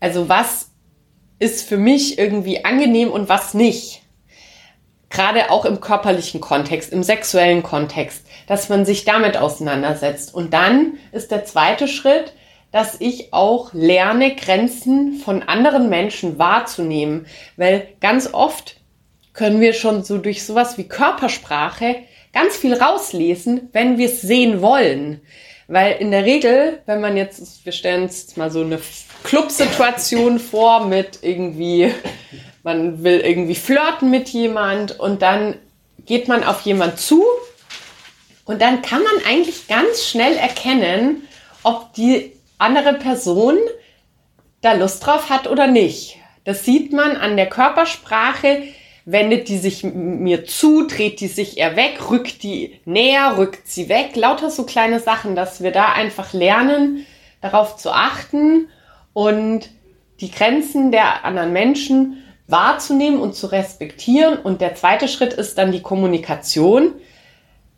Also 0.00 0.28
was 0.28 0.70
ist 1.38 1.66
für 1.66 1.76
mich 1.76 2.18
irgendwie 2.18 2.64
angenehm 2.64 3.10
und 3.10 3.28
was 3.28 3.54
nicht? 3.54 4.02
Gerade 5.08 5.50
auch 5.50 5.64
im 5.64 5.80
körperlichen 5.80 6.40
Kontext, 6.40 6.92
im 6.92 7.02
sexuellen 7.02 7.62
Kontext, 7.62 8.24
dass 8.46 8.68
man 8.68 8.84
sich 8.84 9.04
damit 9.04 9.36
auseinandersetzt. 9.36 10.34
Und 10.34 10.52
dann 10.52 10.98
ist 11.10 11.30
der 11.30 11.44
zweite 11.44 11.88
Schritt, 11.88 12.32
dass 12.72 13.00
ich 13.00 13.32
auch 13.32 13.72
lerne, 13.72 14.36
Grenzen 14.36 15.14
von 15.14 15.42
anderen 15.42 15.88
Menschen 15.88 16.38
wahrzunehmen. 16.38 17.26
Weil 17.56 17.88
ganz 18.00 18.32
oft 18.32 18.76
können 19.32 19.60
wir 19.60 19.72
schon 19.72 20.04
so 20.04 20.18
durch 20.18 20.44
sowas 20.44 20.78
wie 20.78 20.88
Körpersprache 20.88 21.96
ganz 22.32 22.56
viel 22.56 22.74
rauslesen, 22.74 23.68
wenn 23.72 23.98
wir 23.98 24.06
es 24.06 24.20
sehen 24.20 24.62
wollen. 24.62 25.20
Weil 25.66 25.96
in 26.00 26.10
der 26.10 26.24
Regel, 26.24 26.82
wenn 26.86 27.00
man 27.00 27.16
jetzt, 27.16 27.64
wir 27.64 27.72
stellen 27.72 28.02
uns 28.04 28.22
jetzt 28.22 28.36
mal 28.36 28.50
so 28.50 28.60
eine 28.60 28.80
Clubsituation 29.22 30.38
vor 30.38 30.86
mit 30.86 31.20
irgendwie, 31.22 31.92
man 32.62 33.04
will 33.04 33.20
irgendwie 33.20 33.54
flirten 33.54 34.10
mit 34.10 34.28
jemand 34.28 34.98
und 34.98 35.22
dann 35.22 35.54
geht 36.06 36.28
man 36.28 36.42
auf 36.42 36.62
jemand 36.62 36.98
zu 36.98 37.24
und 38.44 38.60
dann 38.60 38.82
kann 38.82 39.02
man 39.02 39.12
eigentlich 39.28 39.68
ganz 39.68 40.04
schnell 40.04 40.36
erkennen, 40.36 41.28
ob 41.62 41.92
die 41.94 42.32
andere 42.60 42.94
Person 42.94 43.56
da 44.60 44.74
Lust 44.74 45.04
drauf 45.06 45.30
hat 45.30 45.48
oder 45.48 45.66
nicht. 45.66 46.16
Das 46.44 46.64
sieht 46.64 46.92
man 46.92 47.16
an 47.16 47.36
der 47.36 47.48
Körpersprache. 47.48 48.62
Wendet 49.06 49.48
die 49.48 49.58
sich 49.58 49.82
mir 49.82 50.44
zu, 50.44 50.86
dreht 50.86 51.20
die 51.20 51.28
sich 51.28 51.58
eher 51.58 51.74
weg, 51.74 52.10
rückt 52.10 52.42
die 52.42 52.80
näher, 52.84 53.38
rückt 53.38 53.66
sie 53.66 53.88
weg. 53.88 54.14
Lauter 54.14 54.50
so 54.50 54.64
kleine 54.64 55.00
Sachen, 55.00 55.34
dass 55.34 55.62
wir 55.62 55.72
da 55.72 55.92
einfach 55.92 56.32
lernen, 56.32 57.06
darauf 57.40 57.76
zu 57.76 57.90
achten 57.90 58.68
und 59.14 59.70
die 60.20 60.30
Grenzen 60.30 60.92
der 60.92 61.24
anderen 61.24 61.52
Menschen 61.52 62.22
wahrzunehmen 62.46 63.20
und 63.20 63.34
zu 63.34 63.46
respektieren. 63.46 64.38
Und 64.38 64.60
der 64.60 64.74
zweite 64.74 65.08
Schritt 65.08 65.32
ist 65.32 65.56
dann 65.56 65.72
die 65.72 65.82
Kommunikation, 65.82 66.92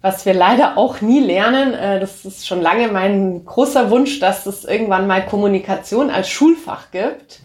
was 0.03 0.27
wir 0.27 0.35
leider 0.35 0.77
auch 0.77 1.01
nie 1.01 1.21
lernen. 1.21 1.73
Äh, 1.73 2.01
das 2.01 2.25
ist 2.25 2.47
schon 2.47 2.61
lange 2.61 2.89
mein 2.89 3.45
großer 3.45 3.91
Wunsch, 3.91 4.21
dass 4.21 4.45
es 4.47 4.65
irgendwann 4.65 5.07
mal 5.07 5.25
Kommunikation 5.25 6.11
als 6.11 6.29
Schulfach 6.29 6.91
gibt, 6.91 7.41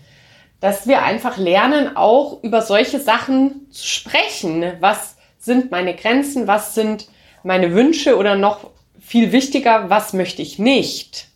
dass 0.60 0.88
wir 0.88 1.04
einfach 1.04 1.38
lernen, 1.38 1.96
auch 1.96 2.44
über 2.44 2.64
solche 2.64 3.00
Sachen 3.00 3.68
zu 3.72 3.88
sprechen. 3.88 4.66
Was 4.80 5.16
sind 5.38 5.72
meine 5.72 5.96
Grenzen? 5.96 6.48
Was 6.48 6.74
sind 6.74 7.08
meine 7.44 7.74
Wünsche? 7.74 8.18
Oder 8.18 8.36
noch 8.36 8.72
viel 9.00 9.32
wichtiger, 9.32 9.90
was 9.90 10.14
möchte 10.14 10.42
ich 10.42 10.60
nicht? 10.60 11.28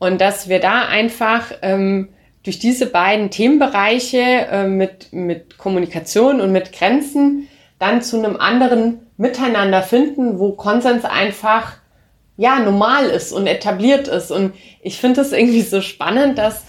Und 0.00 0.20
dass 0.20 0.48
wir 0.48 0.60
da 0.60 0.86
einfach 0.86 1.52
ähm, 1.62 2.10
durch 2.42 2.58
diese 2.58 2.86
beiden 2.86 3.30
Themenbereiche 3.30 4.18
äh, 4.18 4.66
mit, 4.66 5.12
mit 5.12 5.56
Kommunikation 5.56 6.40
und 6.40 6.52
mit 6.52 6.72
Grenzen 6.72 7.48
dann 7.78 8.02
zu 8.02 8.16
einem 8.16 8.36
anderen 8.36 9.06
Miteinander 9.16 9.82
finden, 9.82 10.38
wo 10.38 10.52
Konsens 10.52 11.04
einfach 11.04 11.74
ja 12.36 12.60
normal 12.60 13.06
ist 13.06 13.32
und 13.32 13.46
etabliert 13.46 14.08
ist. 14.08 14.30
Und 14.30 14.52
ich 14.82 14.98
finde 14.98 15.20
es 15.20 15.32
irgendwie 15.32 15.62
so 15.62 15.80
spannend, 15.80 16.38
dass 16.38 16.62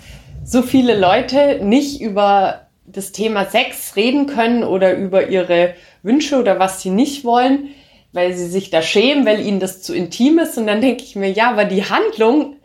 so 0.43 0.61
viele 0.61 0.97
Leute 0.99 1.59
nicht 1.63 2.01
über 2.01 2.67
das 2.85 3.11
Thema 3.11 3.45
Sex 3.45 3.95
reden 3.95 4.25
können 4.25 4.63
oder 4.63 4.95
über 4.95 5.29
ihre 5.29 5.75
Wünsche 6.01 6.39
oder 6.39 6.59
was 6.59 6.81
sie 6.81 6.89
nicht 6.89 7.23
wollen, 7.23 7.69
weil 8.13 8.33
sie 8.33 8.47
sich 8.47 8.71
da 8.71 8.81
schämen, 8.81 9.25
weil 9.25 9.45
ihnen 9.45 9.59
das 9.59 9.83
zu 9.83 9.93
intim 9.93 10.39
ist. 10.39 10.57
Und 10.57 10.65
dann 10.65 10.81
denke 10.81 11.03
ich 11.03 11.15
mir, 11.15 11.31
ja, 11.31 11.51
aber 11.51 11.65
die 11.65 11.85
Handlung 11.85 12.55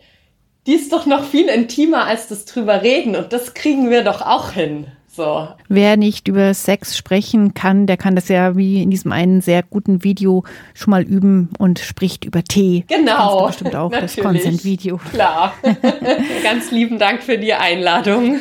die 0.67 0.75
ist 0.75 0.93
doch 0.93 1.07
noch 1.07 1.25
viel 1.25 1.49
intimer 1.49 2.07
als 2.07 2.29
das 2.29 2.47
drüber 2.47 2.83
reden 2.83 3.17
und 3.17 3.33
das 3.33 3.55
kriegen 3.55 3.91
wir 3.91 4.03
doch 4.03 4.23
auch 4.23 4.53
hin. 4.53 4.87
So. 5.15 5.47
Wer 5.69 5.97
nicht 5.97 6.27
über 6.27 6.53
Sex 6.55 6.97
sprechen 6.97 7.55
kann, 7.55 7.87
der 7.87 7.97
kann 7.97 8.17
das 8.17 8.29
ja 8.29 8.57
wie 8.57 8.83
in 8.83 8.91
diesem 8.91 9.13
einen 9.13 9.41
sehr 9.43 9.63
guten 9.63 10.03
Video 10.03 10.43
schon 10.75 10.91
mal 10.91 11.03
üben 11.05 11.51
und 11.59 11.79
spricht 11.79 12.25
über 12.25 12.43
Tee. 12.43 12.85
Genau. 12.89 13.47
Das 13.47 13.57
bestimmt 13.57 13.77
auch 13.77 13.93
das 13.93 14.17
Consent-Video. 14.17 14.97
Klar. 15.13 15.55
Ganz 16.43 16.73
lieben 16.73 16.99
Dank 16.99 17.23
für 17.23 17.39
die 17.39 17.55
Einladung. 17.55 18.41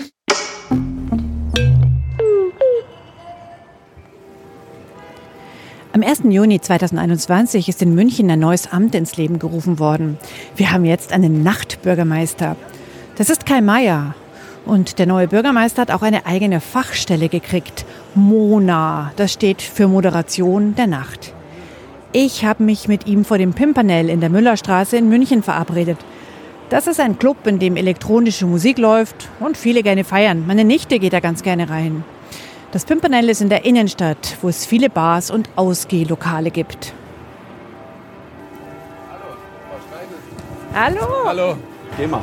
Am 5.92 6.02
1. 6.02 6.22
Juni 6.24 6.60
2021 6.60 7.70
ist 7.70 7.84
in 7.84 7.94
München 7.94 8.32
ein 8.32 8.40
neues 8.40 8.72
Amt 8.72 8.96
ins 8.96 9.16
Leben 9.16 9.38
gerufen 9.38 9.78
worden. 9.78 10.18
Wir 10.56 10.72
haben 10.72 10.86
jetzt 10.86 11.14
einen 11.14 11.44
Nachtbürgermeister. 11.44 12.56
Das 13.16 13.30
ist 13.30 13.46
Kai 13.46 13.62
Meier. 13.62 14.16
Und 14.66 14.98
der 14.98 15.08
neue 15.08 15.28
Bürgermeister 15.28 15.82
hat 15.82 15.92
auch 15.92 16.02
eine 16.02 16.26
eigene 16.26 16.62
Fachstelle 16.62 17.28
gekriegt. 17.28 17.86
Mona, 18.16 19.12
das 19.18 19.34
steht 19.34 19.62
für 19.62 19.88
Moderation 19.88 20.76
der 20.76 20.88
Nacht. 20.88 21.34
Ich 22.14 22.46
habe 22.46 22.64
mich 22.64 22.88
mit 22.88 23.08
ihm 23.08 23.26
vor 23.26 23.38
dem 23.38 23.54
Pimpernel 23.54 24.10
in 24.10 24.22
der 24.22 24.30
Müllerstraße 24.30 24.96
in 24.98 25.10
München 25.10 25.44
verabredet. 25.44 25.98
Das 26.70 26.88
ist 26.88 27.00
ein 27.00 27.20
Club, 27.20 27.46
in 27.46 27.60
dem 27.60 27.76
elektronische 27.76 28.46
Musik 28.46 28.78
läuft 28.78 29.30
und 29.40 29.58
viele 29.58 29.84
gerne 29.84 30.04
feiern. 30.04 30.46
Meine 30.48 30.64
Nichte 30.64 31.00
geht 31.00 31.14
da 31.14 31.20
ganz 31.20 31.44
gerne 31.44 31.70
rein. 31.70 32.04
Das 32.72 32.86
Pimpernel 32.86 33.30
ist 33.30 33.42
in 33.42 33.50
der 33.50 33.66
Innenstadt, 33.66 34.38
wo 34.42 34.50
es 34.50 34.66
viele 34.66 34.90
Bars 34.90 35.30
und 35.30 35.50
Ausgehlokale 35.56 36.50
gibt. 36.50 36.94
Hallo. 40.74 41.02
Hallo. 41.26 41.58
Geh 41.98 42.08
mal. 42.08 42.22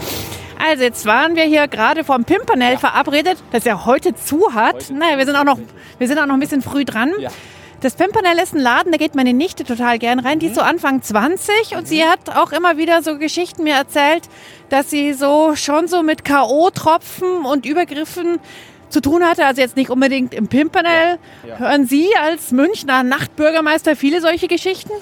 Also 0.63 0.83
jetzt 0.83 1.07
waren 1.07 1.37
wir 1.37 1.45
hier 1.45 1.69
gerade 1.69 2.05
vom 2.05 2.25
Pimpernel 2.25 2.73
ja. 2.73 2.79
verabredet, 2.79 3.39
das 3.53 3.65
ja 3.65 3.85
heute 3.87 4.15
zu 4.15 4.55
hat. 4.55 4.75
Heute 4.75 4.95
naja, 4.95 5.19
wir 5.19 5.25
sind 5.25 5.37
auch 5.37 5.45
noch, 5.45 5.59
wir 5.99 6.07
sind 6.09 6.19
auch 6.19 6.27
noch 6.27 6.35
ein 6.35 6.41
bisschen 6.41 6.63
früh 6.63 6.85
dran. 6.85 7.13
Ja. 7.19 7.31
Das 7.81 7.95
Pimpernel 7.95 8.39
ist 8.39 8.55
ein 8.55 8.61
Laden, 8.61 8.93
da 8.93 8.99
geht 8.99 9.15
meine 9.15 9.33
Nichte 9.33 9.65
total 9.65 9.99
gern 9.99 10.19
rein. 10.19 10.39
Die 10.39 10.47
ist 10.47 10.55
so 10.55 10.61
mhm. 10.61 10.69
Anfang 10.69 11.03
20 11.03 11.73
und 11.73 11.83
mhm. 11.83 11.87
sie 11.87 12.05
hat 12.05 12.37
auch 12.37 12.53
immer 12.53 12.77
wieder 12.77 13.03
so 13.03 13.17
Geschichten 13.17 13.65
mir 13.65 13.75
erzählt, 13.75 14.25
dass 14.69 14.91
sie 14.91 15.15
so 15.15 15.57
schon 15.57 15.89
so 15.89 16.03
mit 16.03 16.25
K.O.-Tropfen 16.25 17.47
und 17.51 17.65
Übergriffen 17.65 18.39
zu 18.91 19.01
tun 19.01 19.23
hatte, 19.25 19.47
also 19.47 19.63
jetzt 19.63 19.77
nicht 19.77 19.89
unbedingt 19.89 20.35
im 20.35 20.49
Pimpernel. 20.49 21.19
Ja. 21.47 21.59
Hören 21.59 21.87
Sie 21.87 22.09
als 22.21 22.51
Münchner 22.51 23.03
Nachtbürgermeister 23.03 23.97
viele 23.97 24.21
solche 24.21 24.49
Geschichten? 24.49 24.93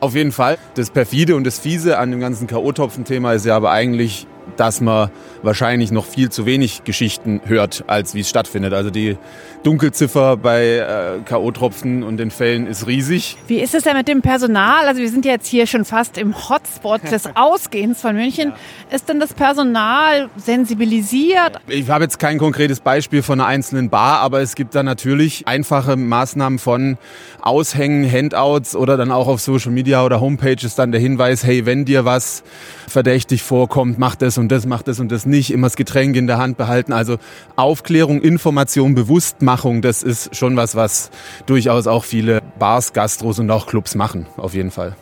Auf 0.00 0.14
jeden 0.14 0.32
Fall. 0.32 0.58
Das 0.74 0.90
perfide 0.90 1.36
und 1.36 1.44
das 1.44 1.58
fiese 1.58 1.98
an 1.98 2.10
dem 2.10 2.20
ganzen 2.20 2.46
K.O.-Topfen-Thema 2.46 3.34
ist 3.34 3.44
ja 3.44 3.54
aber 3.54 3.70
eigentlich 3.70 4.26
dass 4.56 4.80
man 4.80 5.10
wahrscheinlich 5.42 5.90
noch 5.90 6.04
viel 6.04 6.30
zu 6.30 6.46
wenig 6.46 6.84
Geschichten 6.84 7.40
hört, 7.44 7.84
als 7.86 8.14
wie 8.14 8.20
es 8.20 8.28
stattfindet. 8.28 8.72
Also 8.72 8.90
die 8.90 9.16
Dunkelziffer 9.62 10.36
bei 10.36 10.76
äh, 10.76 11.20
K.O.-Tropfen 11.24 12.02
und 12.02 12.16
den 12.16 12.30
Fällen 12.30 12.66
ist 12.66 12.86
riesig. 12.86 13.36
Wie 13.46 13.60
ist 13.60 13.74
es 13.74 13.84
denn 13.84 13.96
mit 13.96 14.08
dem 14.08 14.22
Personal? 14.22 14.86
Also 14.86 15.00
wir 15.00 15.10
sind 15.10 15.24
jetzt 15.24 15.46
hier 15.46 15.66
schon 15.66 15.84
fast 15.84 16.16
im 16.18 16.34
Hotspot 16.48 17.02
des 17.10 17.28
Ausgehens 17.34 18.00
von 18.00 18.16
München. 18.16 18.50
Ja. 18.50 18.96
Ist 18.96 19.08
denn 19.08 19.20
das 19.20 19.34
Personal 19.34 20.28
sensibilisiert? 20.36 21.58
Ich 21.68 21.88
habe 21.90 22.04
jetzt 22.04 22.18
kein 22.18 22.38
konkretes 22.38 22.80
Beispiel 22.80 23.22
von 23.22 23.40
einer 23.40 23.48
einzelnen 23.48 23.90
Bar, 23.90 24.20
aber 24.20 24.40
es 24.40 24.54
gibt 24.54 24.74
da 24.74 24.82
natürlich 24.82 25.46
einfache 25.46 25.96
Maßnahmen 25.96 26.58
von 26.58 26.98
Aushängen, 27.42 28.10
Handouts 28.10 28.74
oder 28.74 28.96
dann 28.96 29.10
auch 29.12 29.28
auf 29.28 29.40
Social 29.40 29.72
Media 29.72 30.04
oder 30.04 30.20
Homepages 30.20 30.74
dann 30.74 30.92
der 30.92 31.00
Hinweis, 31.00 31.44
hey, 31.44 31.66
wenn 31.66 31.84
dir 31.84 32.04
was 32.04 32.42
verdächtig 32.88 33.42
vorkommt, 33.42 33.98
mach 33.98 34.16
das 34.16 34.38
und 34.38 34.48
das, 34.48 34.66
mach 34.66 34.82
das 34.82 35.00
und 35.00 35.12
das 35.12 35.26
nicht, 35.30 35.50
immer 35.52 35.66
das 35.66 35.76
Getränk 35.76 36.16
in 36.16 36.26
der 36.26 36.38
Hand 36.38 36.56
behalten. 36.56 36.92
Also 36.92 37.16
Aufklärung, 37.56 38.20
Information, 38.20 38.94
Bewusstmachung, 38.94 39.82
das 39.82 40.02
ist 40.02 40.36
schon 40.36 40.56
was, 40.56 40.74
was 40.74 41.10
durchaus 41.46 41.86
auch 41.86 42.04
viele 42.04 42.42
Bars, 42.58 42.92
Gastros 42.92 43.38
und 43.38 43.50
auch 43.50 43.66
Clubs 43.66 43.94
machen, 43.94 44.26
auf 44.36 44.54
jeden 44.54 44.70
Fall. 44.70 44.96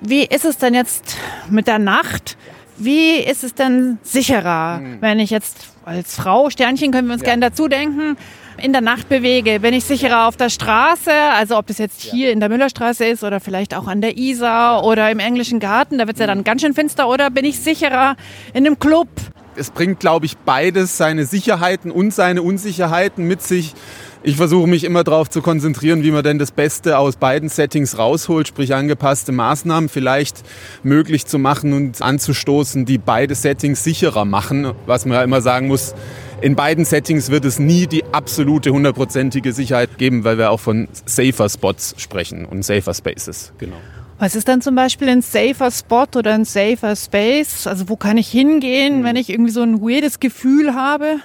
Wie 0.00 0.24
ist 0.24 0.44
es 0.44 0.56
denn 0.56 0.74
jetzt 0.74 1.16
mit 1.50 1.66
der 1.66 1.78
Nacht? 1.78 2.36
Wie 2.78 3.16
ist 3.18 3.44
es 3.44 3.54
denn 3.54 3.98
sicherer, 4.02 4.78
hm. 4.78 4.98
wenn 5.00 5.18
ich 5.18 5.30
jetzt 5.30 5.68
als 5.84 6.14
Frau, 6.14 6.48
Sternchen 6.48 6.92
können 6.92 7.08
wir 7.08 7.14
uns 7.14 7.22
ja. 7.22 7.28
gerne 7.28 7.50
dazu 7.50 7.68
denken, 7.68 8.16
in 8.56 8.72
der 8.72 8.82
Nacht 8.82 9.08
bewege? 9.08 9.60
Bin 9.60 9.74
ich 9.74 9.84
sicherer 9.84 10.28
auf 10.28 10.36
der 10.36 10.50
Straße? 10.50 11.10
Also 11.36 11.56
ob 11.56 11.66
das 11.66 11.78
jetzt 11.78 12.00
hier 12.00 12.32
in 12.32 12.40
der 12.40 12.48
Müllerstraße 12.48 13.04
ist 13.04 13.24
oder 13.24 13.40
vielleicht 13.40 13.74
auch 13.74 13.86
an 13.86 14.00
der 14.00 14.16
Isar 14.16 14.84
oder 14.84 15.10
im 15.10 15.18
englischen 15.18 15.60
Garten, 15.60 15.98
da 15.98 16.06
wird 16.06 16.16
es 16.16 16.20
ja 16.20 16.26
dann 16.26 16.44
ganz 16.44 16.62
schön 16.62 16.74
finster. 16.74 17.08
Oder 17.08 17.30
bin 17.30 17.44
ich 17.44 17.60
sicherer 17.60 18.16
in 18.52 18.66
einem 18.66 18.78
Club? 18.78 19.08
Es 19.56 19.70
bringt, 19.70 20.00
glaube 20.00 20.26
ich, 20.26 20.36
beides 20.38 20.96
seine 20.96 21.26
Sicherheiten 21.26 21.90
und 21.90 22.14
seine 22.14 22.42
Unsicherheiten 22.42 23.26
mit 23.26 23.42
sich. 23.42 23.74
Ich 24.22 24.36
versuche 24.36 24.68
mich 24.68 24.84
immer 24.84 25.02
darauf 25.02 25.30
zu 25.30 25.40
konzentrieren, 25.40 26.02
wie 26.02 26.10
man 26.10 26.22
denn 26.22 26.38
das 26.38 26.52
Beste 26.52 26.98
aus 26.98 27.16
beiden 27.16 27.48
Settings 27.48 27.96
rausholt, 27.96 28.48
sprich 28.48 28.74
angepasste 28.74 29.32
Maßnahmen 29.32 29.88
vielleicht 29.88 30.42
möglich 30.82 31.24
zu 31.24 31.38
machen 31.38 31.72
und 31.72 32.02
anzustoßen, 32.02 32.84
die 32.84 32.98
beide 32.98 33.34
Settings 33.34 33.82
sicherer 33.82 34.26
machen. 34.26 34.72
Was 34.84 35.06
man 35.06 35.16
ja 35.16 35.24
immer 35.24 35.40
sagen 35.40 35.68
muss, 35.68 35.94
in 36.40 36.56
beiden 36.56 36.84
Settings 36.84 37.30
wird 37.30 37.44
es 37.44 37.58
nie 37.58 37.86
die 37.86 38.04
absolute 38.12 38.72
hundertprozentige 38.72 39.52
Sicherheit 39.52 39.98
geben, 39.98 40.24
weil 40.24 40.38
wir 40.38 40.50
auch 40.50 40.60
von 40.60 40.88
safer 41.06 41.48
Spots 41.48 41.94
sprechen 41.98 42.44
und 42.44 42.64
safer 42.64 42.94
Spaces. 42.94 43.52
Genau. 43.58 43.76
Was 44.18 44.34
ist 44.34 44.48
dann 44.48 44.60
zum 44.60 44.74
Beispiel 44.74 45.08
ein 45.08 45.22
safer 45.22 45.70
Spot 45.70 46.06
oder 46.16 46.34
ein 46.34 46.44
safer 46.44 46.94
Space? 46.94 47.66
Also 47.66 47.88
wo 47.88 47.96
kann 47.96 48.18
ich 48.18 48.28
hingehen, 48.28 48.98
hm. 48.98 49.04
wenn 49.04 49.16
ich 49.16 49.30
irgendwie 49.30 49.50
so 49.50 49.62
ein 49.62 49.80
weirdes 49.80 50.20
Gefühl 50.20 50.74
habe? 50.74 51.20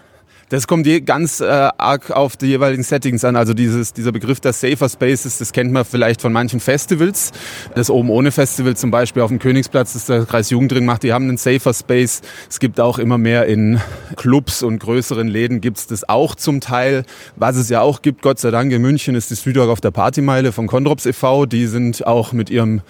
Das 0.50 0.68
kommt 0.68 0.88
ganz 1.08 1.40
äh, 1.40 1.46
arg 1.46 2.12
auf 2.12 2.38
die 2.38 2.46
jeweiligen 2.46 2.84
Settings 2.84 3.26
an. 3.26 3.36
Also 3.36 3.56
dieses, 3.56 3.94
dieser 3.94 4.12
Begriff 4.12 4.40
der 4.40 4.54
Safer 4.54 4.88
Spaces, 4.90 5.40
das 5.40 5.52
kennt 5.52 5.72
man 5.72 5.86
vielleicht 5.86 6.22
von 6.22 6.32
manchen 6.32 6.60
Festivals. 6.60 7.32
Das 7.74 7.90
Oben 7.90 8.12
ohne 8.12 8.32
Festival 8.32 8.78
zum 8.78 8.92
Beispiel 8.92 9.24
auf 9.24 9.30
dem 9.30 9.40
Königsplatz, 9.40 9.94
das 9.94 10.06
der 10.06 10.26
Kreis 10.26 10.52
Jugend 10.52 10.72
drin 10.72 10.86
macht, 10.86 11.02
die 11.02 11.14
haben 11.14 11.28
einen 11.28 11.38
Safer 11.38 11.74
Space. 11.74 12.22
Es 12.48 12.60
gibt 12.60 12.80
auch 12.80 13.00
immer 13.00 13.18
mehr 13.18 13.48
in 13.48 13.82
Clubs 14.18 14.62
und 14.62 14.78
größeren 14.78 15.28
Läden 15.28 15.62
gibt's 15.62 15.88
das 15.88 16.08
auch 16.08 16.36
zum 16.36 16.62
Teil. 16.62 17.06
Was 17.36 17.56
es 17.56 17.70
ja 17.70 17.82
auch 17.82 18.04
gibt, 18.04 18.22
Gott 18.22 18.38
sei 18.38 18.52
Dank 18.52 18.72
in 18.72 18.84
München, 18.84 19.16
ist 19.16 19.32
die 19.32 19.36
Streetwork 19.36 19.70
auf 19.70 19.82
der 19.82 19.92
Partymeile 19.92 20.52
von 20.52 20.68
Condrops 20.68 21.08
e.V. 21.08 21.48
Die 21.48 21.66
sind 21.66 22.06
auch 22.06 22.34
mit 22.34 22.52
ihrem 22.52 22.82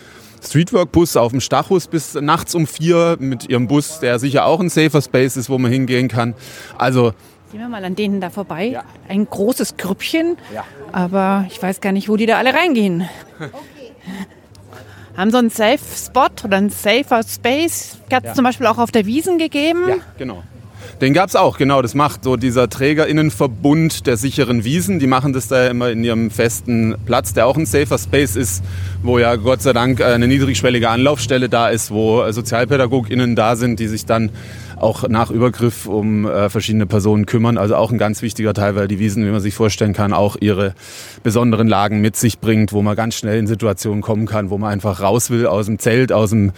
Streetwork-Bus 0.43 1.15
auf 1.15 1.31
dem 1.31 1.41
Stachus 1.41 1.87
bis 1.87 2.15
nachts 2.15 2.53
um 2.53 2.67
vier 2.67 3.15
mit 3.19 3.49
ihrem 3.49 3.67
Bus, 3.67 3.99
der 4.01 4.19
sicher 4.19 4.45
auch 4.45 4.59
ein 4.59 4.69
Safer 4.69 5.01
Space 5.01 5.37
ist, 5.37 5.49
wo 5.49 5.57
man 5.57 5.71
hingehen 5.71 6.09
kann. 6.09 6.35
Also 6.77 7.13
Gehen 7.55 7.61
wir 7.61 7.69
mal 7.69 7.85
an 7.85 7.95
denen 7.95 8.19
da 8.19 8.29
vorbei. 8.29 8.65
Ja. 8.65 8.83
Ein 9.07 9.29
großes 9.29 9.77
Grüppchen, 9.77 10.35
ja. 10.53 10.65
aber 10.91 11.45
ich 11.49 11.63
weiß 11.63 11.79
gar 11.79 11.93
nicht, 11.93 12.09
wo 12.09 12.17
die 12.17 12.25
da 12.25 12.37
alle 12.37 12.53
reingehen. 12.53 13.07
Okay. 13.37 13.55
haben 15.15 15.31
so 15.31 15.37
einen 15.37 15.49
Safe 15.49 15.79
Spot 15.79 16.27
oder 16.43 16.57
einen 16.57 16.69
Safer 16.69 17.21
Space. 17.23 17.97
Hat 18.11 18.23
es 18.23 18.29
ja. 18.31 18.33
zum 18.33 18.43
Beispiel 18.43 18.67
auch 18.67 18.77
auf 18.77 18.91
der 18.91 19.05
Wiesen 19.05 19.37
gegeben. 19.37 19.87
Ja, 19.87 19.95
genau. 20.17 20.43
Den 20.99 21.13
gab 21.13 21.29
es 21.29 21.37
auch, 21.37 21.57
genau. 21.57 21.81
Das 21.81 21.93
macht 21.93 22.25
so 22.25 22.35
dieser 22.35 22.69
Trägerinnenverbund 22.69 24.05
der 24.05 24.17
sicheren 24.17 24.65
Wiesen. 24.65 24.99
Die 24.99 25.07
machen 25.07 25.31
das 25.31 25.47
da 25.47 25.67
immer 25.67 25.91
in 25.91 26.03
ihrem 26.03 26.31
festen 26.31 26.95
Platz, 27.05 27.33
der 27.33 27.47
auch 27.47 27.55
ein 27.55 27.65
Safer 27.65 27.97
Space 27.97 28.35
ist, 28.35 28.65
wo 29.01 29.17
ja 29.17 29.37
Gott 29.37 29.61
sei 29.61 29.71
Dank 29.71 30.01
eine 30.01 30.27
niedrigschwellige 30.27 30.89
Anlaufstelle 30.89 31.47
da 31.47 31.69
ist, 31.69 31.89
wo 31.89 32.29
SozialpädagogInnen 32.29 33.37
da 33.37 33.55
sind, 33.55 33.79
die 33.79 33.87
sich 33.87 34.05
dann 34.05 34.29
auch 34.85 35.07
nach 35.09 35.31
Übergriff 35.31 35.87
um 35.87 36.27
äh, 36.27 36.49
verschiedene 36.49 36.85
Personen 36.85 37.25
kümmern. 37.25 37.57
Also 37.57 37.75
auch 37.75 37.91
ein 37.91 37.97
ganz 37.97 38.21
wichtiger 38.21 38.53
Teil, 38.53 38.75
weil 38.75 38.87
die 38.87 38.99
Wiesen, 38.99 39.25
wie 39.25 39.31
man 39.31 39.41
sich 39.41 39.55
vorstellen 39.55 39.93
kann, 39.93 40.13
auch 40.13 40.37
ihre 40.39 40.75
besonderen 41.23 41.67
Lagen 41.67 42.01
mit 42.01 42.15
sich 42.15 42.39
bringt, 42.39 42.71
wo 42.71 42.81
man 42.81 42.95
ganz 42.95 43.15
schnell 43.15 43.39
in 43.39 43.47
Situationen 43.47 44.01
kommen 44.01 44.27
kann, 44.27 44.51
wo 44.51 44.57
man 44.57 44.71
einfach 44.71 45.01
raus 45.01 45.31
will 45.31 45.47
aus 45.47 45.65
dem 45.65 45.79
Zelt, 45.79 46.11
aus, 46.13 46.29
dem, 46.29 46.51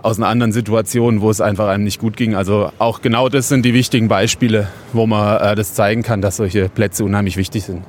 aus 0.00 0.18
einer 0.18 0.28
anderen 0.28 0.52
Situation, 0.52 1.20
wo 1.20 1.30
es 1.30 1.40
einfach 1.40 1.68
einem 1.68 1.84
nicht 1.84 2.00
gut 2.00 2.16
ging. 2.16 2.34
Also 2.36 2.72
auch 2.78 3.02
genau 3.02 3.28
das 3.28 3.48
sind 3.48 3.64
die 3.64 3.74
wichtigen 3.74 4.08
Beispiele, 4.08 4.68
wo 4.92 5.06
man 5.06 5.40
äh, 5.40 5.54
das 5.56 5.74
zeigen 5.74 6.02
kann, 6.02 6.22
dass 6.22 6.36
solche 6.36 6.68
Plätze 6.68 7.04
unheimlich 7.04 7.36
wichtig 7.36 7.64
sind. 7.64 7.82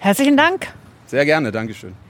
Herzlichen 0.00 0.36
Dank. 0.36 0.68
Sehr 1.06 1.24
gerne, 1.24 1.50
Dankeschön. 1.50 2.07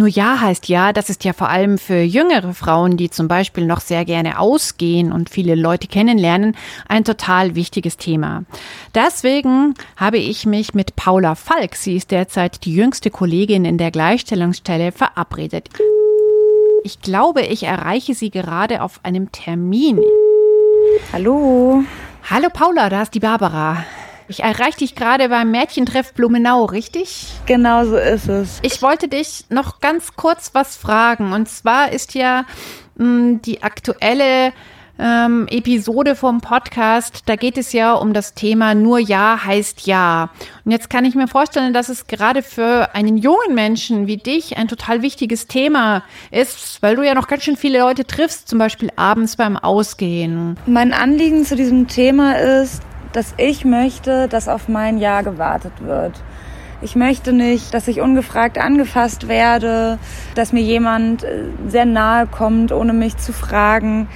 Nur 0.00 0.08
ja 0.08 0.40
heißt 0.40 0.68
ja, 0.68 0.94
das 0.94 1.10
ist 1.10 1.24
ja 1.24 1.34
vor 1.34 1.50
allem 1.50 1.76
für 1.76 2.00
jüngere 2.00 2.54
Frauen, 2.54 2.96
die 2.96 3.10
zum 3.10 3.28
Beispiel 3.28 3.66
noch 3.66 3.80
sehr 3.80 4.06
gerne 4.06 4.38
ausgehen 4.38 5.12
und 5.12 5.28
viele 5.28 5.54
Leute 5.54 5.88
kennenlernen, 5.88 6.56
ein 6.88 7.04
total 7.04 7.54
wichtiges 7.54 7.98
Thema. 7.98 8.44
Deswegen 8.94 9.74
habe 9.98 10.16
ich 10.16 10.46
mich 10.46 10.72
mit 10.72 10.96
Paula 10.96 11.34
Falk, 11.34 11.76
sie 11.76 11.96
ist 11.96 12.12
derzeit 12.12 12.64
die 12.64 12.74
jüngste 12.74 13.10
Kollegin 13.10 13.66
in 13.66 13.76
der 13.76 13.90
Gleichstellungsstelle, 13.90 14.90
verabredet. 14.90 15.68
Ich 16.82 17.02
glaube, 17.02 17.42
ich 17.42 17.64
erreiche 17.64 18.14
sie 18.14 18.30
gerade 18.30 18.80
auf 18.80 19.00
einem 19.02 19.30
Termin. 19.32 20.00
Hallo. 21.12 21.84
Hallo 22.30 22.48
Paula, 22.50 22.88
da 22.88 23.02
ist 23.02 23.12
die 23.12 23.20
Barbara. 23.20 23.84
Ich 24.30 24.44
erreiche 24.44 24.78
dich 24.78 24.94
gerade 24.94 25.28
beim 25.28 25.50
Mädchentreff 25.50 26.14
Blumenau, 26.14 26.64
richtig? 26.66 27.26
Genau 27.46 27.84
so 27.84 27.96
ist 27.96 28.28
es. 28.28 28.60
Ich 28.62 28.80
wollte 28.80 29.08
dich 29.08 29.46
noch 29.48 29.80
ganz 29.80 30.14
kurz 30.14 30.50
was 30.54 30.76
fragen. 30.76 31.32
Und 31.32 31.48
zwar 31.48 31.90
ist 31.90 32.14
ja 32.14 32.44
mh, 32.94 33.04
hm, 33.04 33.42
die 33.42 33.64
aktuelle 33.64 34.52
ähm, 35.00 35.48
Episode 35.50 36.14
vom 36.14 36.40
Podcast, 36.42 37.22
da 37.26 37.34
geht 37.34 37.58
es 37.58 37.72
ja 37.72 37.94
um 37.94 38.12
das 38.12 38.34
Thema 38.34 38.76
nur 38.76 39.00
Ja 39.00 39.40
heißt 39.44 39.88
Ja. 39.88 40.30
Und 40.64 40.70
jetzt 40.70 40.90
kann 40.90 41.04
ich 41.04 41.16
mir 41.16 41.26
vorstellen, 41.26 41.72
dass 41.72 41.88
es 41.88 42.06
gerade 42.06 42.44
für 42.44 42.94
einen 42.94 43.16
jungen 43.16 43.56
Menschen 43.56 44.06
wie 44.06 44.18
dich 44.18 44.56
ein 44.56 44.68
total 44.68 45.02
wichtiges 45.02 45.48
Thema 45.48 46.04
ist, 46.30 46.80
weil 46.82 46.94
du 46.94 47.02
ja 47.02 47.14
noch 47.14 47.26
ganz 47.26 47.42
schön 47.42 47.56
viele 47.56 47.80
Leute 47.80 48.04
triffst, 48.04 48.48
zum 48.48 48.60
Beispiel 48.60 48.90
abends 48.94 49.34
beim 49.34 49.56
Ausgehen. 49.56 50.56
Mein 50.66 50.92
Anliegen 50.92 51.44
zu 51.44 51.56
diesem 51.56 51.88
Thema 51.88 52.38
ist, 52.38 52.82
dass 53.12 53.34
ich 53.36 53.64
möchte, 53.64 54.28
dass 54.28 54.48
auf 54.48 54.68
mein 54.68 54.98
Ja 54.98 55.22
gewartet 55.22 55.72
wird. 55.80 56.22
Ich 56.82 56.96
möchte 56.96 57.32
nicht, 57.32 57.74
dass 57.74 57.88
ich 57.88 58.00
ungefragt 58.00 58.58
angefasst 58.58 59.28
werde, 59.28 59.98
dass 60.34 60.52
mir 60.52 60.62
jemand 60.62 61.24
äh, 61.24 61.44
sehr 61.68 61.84
nahe 61.84 62.26
kommt, 62.26 62.72
ohne 62.72 62.94
mich 62.94 63.18
zu 63.18 63.32
fragen. 63.32 64.08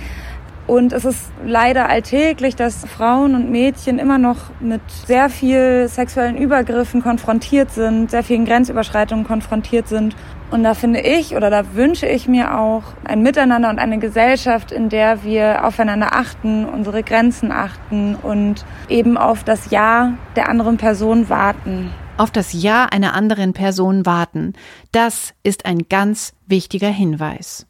Und 0.66 0.94
es 0.94 1.04
ist 1.04 1.30
leider 1.44 1.90
alltäglich, 1.90 2.57
dass 2.57 2.87
Frauen 2.87 3.35
und 3.35 3.50
Mädchen 3.50 3.98
immer 3.98 4.16
noch 4.16 4.38
mit 4.61 4.80
sehr 5.07 5.28
viel 5.28 5.88
sexuellen 5.88 6.38
Übergriffen 6.38 7.02
konfrontiert 7.02 7.70
sind, 7.70 8.11
sehr 8.11 8.22
vielen 8.22 8.46
Grenzüberschreitungen 8.46 9.26
konfrontiert 9.26 9.88
sind. 9.88 10.16
Und 10.54 10.62
da 10.62 10.74
finde 10.74 11.00
ich 11.00 11.34
oder 11.34 11.50
da 11.50 11.74
wünsche 11.74 12.06
ich 12.06 12.28
mir 12.28 12.56
auch 12.56 12.84
ein 13.02 13.22
Miteinander 13.22 13.70
und 13.70 13.80
eine 13.80 13.98
Gesellschaft, 13.98 14.70
in 14.70 14.88
der 14.88 15.24
wir 15.24 15.64
aufeinander 15.66 16.14
achten, 16.14 16.64
unsere 16.64 17.02
Grenzen 17.02 17.50
achten 17.50 18.14
und 18.14 18.64
eben 18.88 19.18
auf 19.18 19.42
das 19.42 19.72
Ja 19.72 20.16
der 20.36 20.48
anderen 20.48 20.76
Person 20.76 21.28
warten. 21.28 21.90
Auf 22.18 22.30
das 22.30 22.52
Ja 22.52 22.84
einer 22.84 23.14
anderen 23.14 23.52
Person 23.52 24.06
warten. 24.06 24.52
Das 24.92 25.34
ist 25.42 25.66
ein 25.66 25.88
ganz 25.88 26.34
wichtiger 26.46 26.86
Hinweis. 26.86 27.66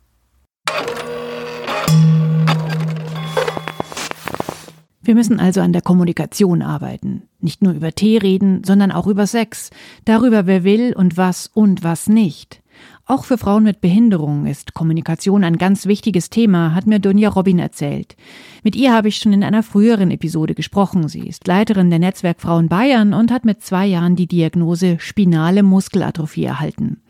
Wir 5.00 5.14
müssen 5.14 5.40
also 5.40 5.62
an 5.62 5.72
der 5.72 5.82
Kommunikation 5.82 6.60
arbeiten. 6.60 7.22
Nicht 7.40 7.62
nur 7.62 7.72
über 7.72 7.92
Tee 7.92 8.18
reden, 8.18 8.62
sondern 8.62 8.92
auch 8.92 9.06
über 9.06 9.26
Sex, 9.26 9.70
darüber, 10.04 10.46
wer 10.46 10.64
will 10.64 10.92
und 10.94 11.16
was 11.16 11.46
und 11.46 11.82
was 11.82 12.08
nicht. 12.08 12.60
Auch 13.06 13.26
für 13.26 13.36
Frauen 13.36 13.64
mit 13.64 13.82
Behinderung 13.82 14.46
ist 14.46 14.72
Kommunikation 14.72 15.44
ein 15.44 15.58
ganz 15.58 15.84
wichtiges 15.84 16.30
Thema, 16.30 16.74
hat 16.74 16.86
mir 16.86 17.00
Donja 17.00 17.28
Robin 17.28 17.58
erzählt. 17.58 18.16
Mit 18.62 18.74
ihr 18.76 18.94
habe 18.94 19.08
ich 19.08 19.16
schon 19.16 19.34
in 19.34 19.44
einer 19.44 19.62
früheren 19.62 20.10
Episode 20.10 20.54
gesprochen. 20.54 21.06
Sie 21.08 21.28
ist 21.28 21.46
Leiterin 21.46 21.90
der 21.90 21.98
Netzwerk 21.98 22.40
Frauen 22.40 22.68
Bayern 22.68 23.12
und 23.12 23.30
hat 23.30 23.44
mit 23.44 23.62
zwei 23.62 23.84
Jahren 23.84 24.16
die 24.16 24.26
Diagnose 24.26 24.96
spinale 25.00 25.62
Muskelatrophie 25.62 26.46
erhalten. 26.46 27.02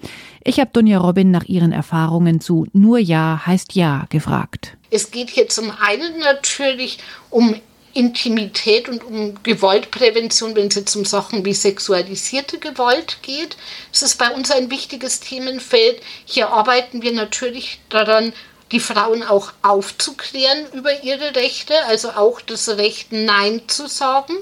Ich 0.42 0.58
habe 0.58 0.70
Donja 0.72 0.98
Robin 0.98 1.30
nach 1.30 1.44
ihren 1.44 1.70
Erfahrungen 1.70 2.40
zu 2.40 2.66
Nur 2.72 2.98
Ja 2.98 3.42
heißt 3.46 3.76
Ja 3.76 4.06
gefragt. 4.08 4.76
Es 4.90 5.12
geht 5.12 5.30
hier 5.30 5.48
zum 5.48 5.70
einen 5.70 6.18
natürlich 6.18 6.98
um 7.30 7.54
Intimität 7.94 8.88
und 8.88 9.04
um 9.04 9.42
Gewaltprävention, 9.42 10.56
wenn 10.56 10.66
es 10.66 10.74
jetzt 10.74 10.96
um 10.96 11.04
Sachen 11.04 11.44
wie 11.44 11.54
sexualisierte 11.54 12.58
Gewalt 12.58 13.18
geht. 13.22 13.56
Das 13.92 14.02
ist 14.02 14.18
bei 14.18 14.30
uns 14.30 14.50
ein 14.50 14.70
wichtiges 14.70 15.20
Themenfeld. 15.20 16.02
Hier 16.24 16.48
arbeiten 16.50 17.02
wir 17.02 17.12
natürlich 17.12 17.80
daran, 17.88 18.32
die 18.72 18.80
Frauen 18.80 19.22
auch 19.22 19.52
aufzuklären 19.62 20.66
über 20.72 21.04
ihre 21.04 21.36
Rechte, 21.36 21.74
also 21.86 22.10
auch 22.10 22.40
das 22.40 22.68
Recht 22.68 23.12
Nein 23.12 23.62
zu 23.68 23.86
sagen 23.86 24.34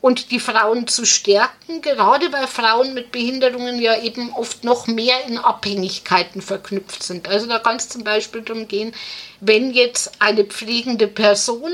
und 0.00 0.30
die 0.30 0.40
Frauen 0.40 0.86
zu 0.86 1.04
stärken, 1.04 1.82
gerade 1.82 2.32
weil 2.32 2.46
Frauen 2.46 2.94
mit 2.94 3.12
Behinderungen 3.12 3.80
ja 3.80 4.00
eben 4.00 4.32
oft 4.32 4.64
noch 4.64 4.86
mehr 4.86 5.24
in 5.26 5.38
Abhängigkeiten 5.38 6.40
verknüpft 6.40 7.02
sind. 7.02 7.28
Also 7.28 7.46
da 7.46 7.58
kann 7.58 7.76
es 7.76 7.88
zum 7.88 8.04
Beispiel 8.04 8.42
darum 8.42 8.68
gehen, 8.68 8.94
wenn 9.40 9.72
jetzt 9.72 10.12
eine 10.20 10.44
pflegende 10.44 11.08
Person 11.08 11.72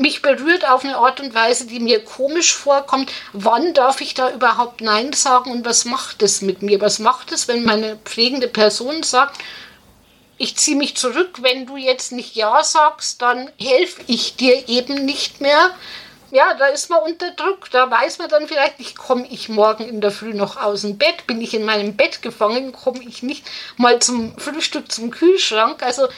mich 0.00 0.22
berührt 0.22 0.68
auf 0.68 0.84
eine 0.84 0.96
Art 0.96 1.20
und 1.20 1.34
Weise, 1.34 1.66
die 1.66 1.80
mir 1.80 2.04
komisch 2.04 2.54
vorkommt. 2.54 3.12
Wann 3.32 3.74
darf 3.74 4.00
ich 4.00 4.14
da 4.14 4.30
überhaupt 4.30 4.80
Nein 4.80 5.12
sagen 5.12 5.50
und 5.50 5.64
was 5.64 5.84
macht 5.84 6.22
es 6.22 6.42
mit 6.42 6.62
mir? 6.62 6.80
Was 6.80 6.98
macht 6.98 7.32
es, 7.32 7.48
wenn 7.48 7.64
meine 7.64 7.96
pflegende 7.96 8.48
Person 8.48 9.02
sagt, 9.02 9.38
ich 10.38 10.56
ziehe 10.56 10.76
mich 10.76 10.96
zurück, 10.96 11.42
wenn 11.42 11.66
du 11.66 11.76
jetzt 11.76 12.12
nicht 12.12 12.34
Ja 12.34 12.64
sagst, 12.64 13.20
dann 13.20 13.50
helfe 13.60 14.00
ich 14.06 14.36
dir 14.36 14.68
eben 14.70 15.04
nicht 15.04 15.42
mehr. 15.42 15.70
Ja, 16.32 16.54
da 16.54 16.66
ist 16.66 16.88
man 16.88 17.00
unter 17.02 17.32
Druck. 17.32 17.70
Da 17.70 17.90
weiß 17.90 18.18
man 18.18 18.28
dann 18.28 18.46
vielleicht 18.46 18.78
nicht, 18.78 18.96
komme 18.96 19.26
ich 19.28 19.48
morgen 19.48 19.86
in 19.86 20.00
der 20.00 20.12
Früh 20.12 20.32
noch 20.32 20.56
aus 20.56 20.82
dem 20.82 20.96
Bett? 20.96 21.26
Bin 21.26 21.40
ich 21.40 21.54
in 21.54 21.64
meinem 21.64 21.96
Bett 21.96 22.22
gefangen? 22.22 22.72
Komme 22.72 23.02
ich 23.02 23.22
nicht 23.22 23.44
mal 23.76 23.98
zum 23.98 24.38
Frühstück 24.38 24.90
zum 24.90 25.10
Kühlschrank? 25.10 25.82
Also 25.82 26.08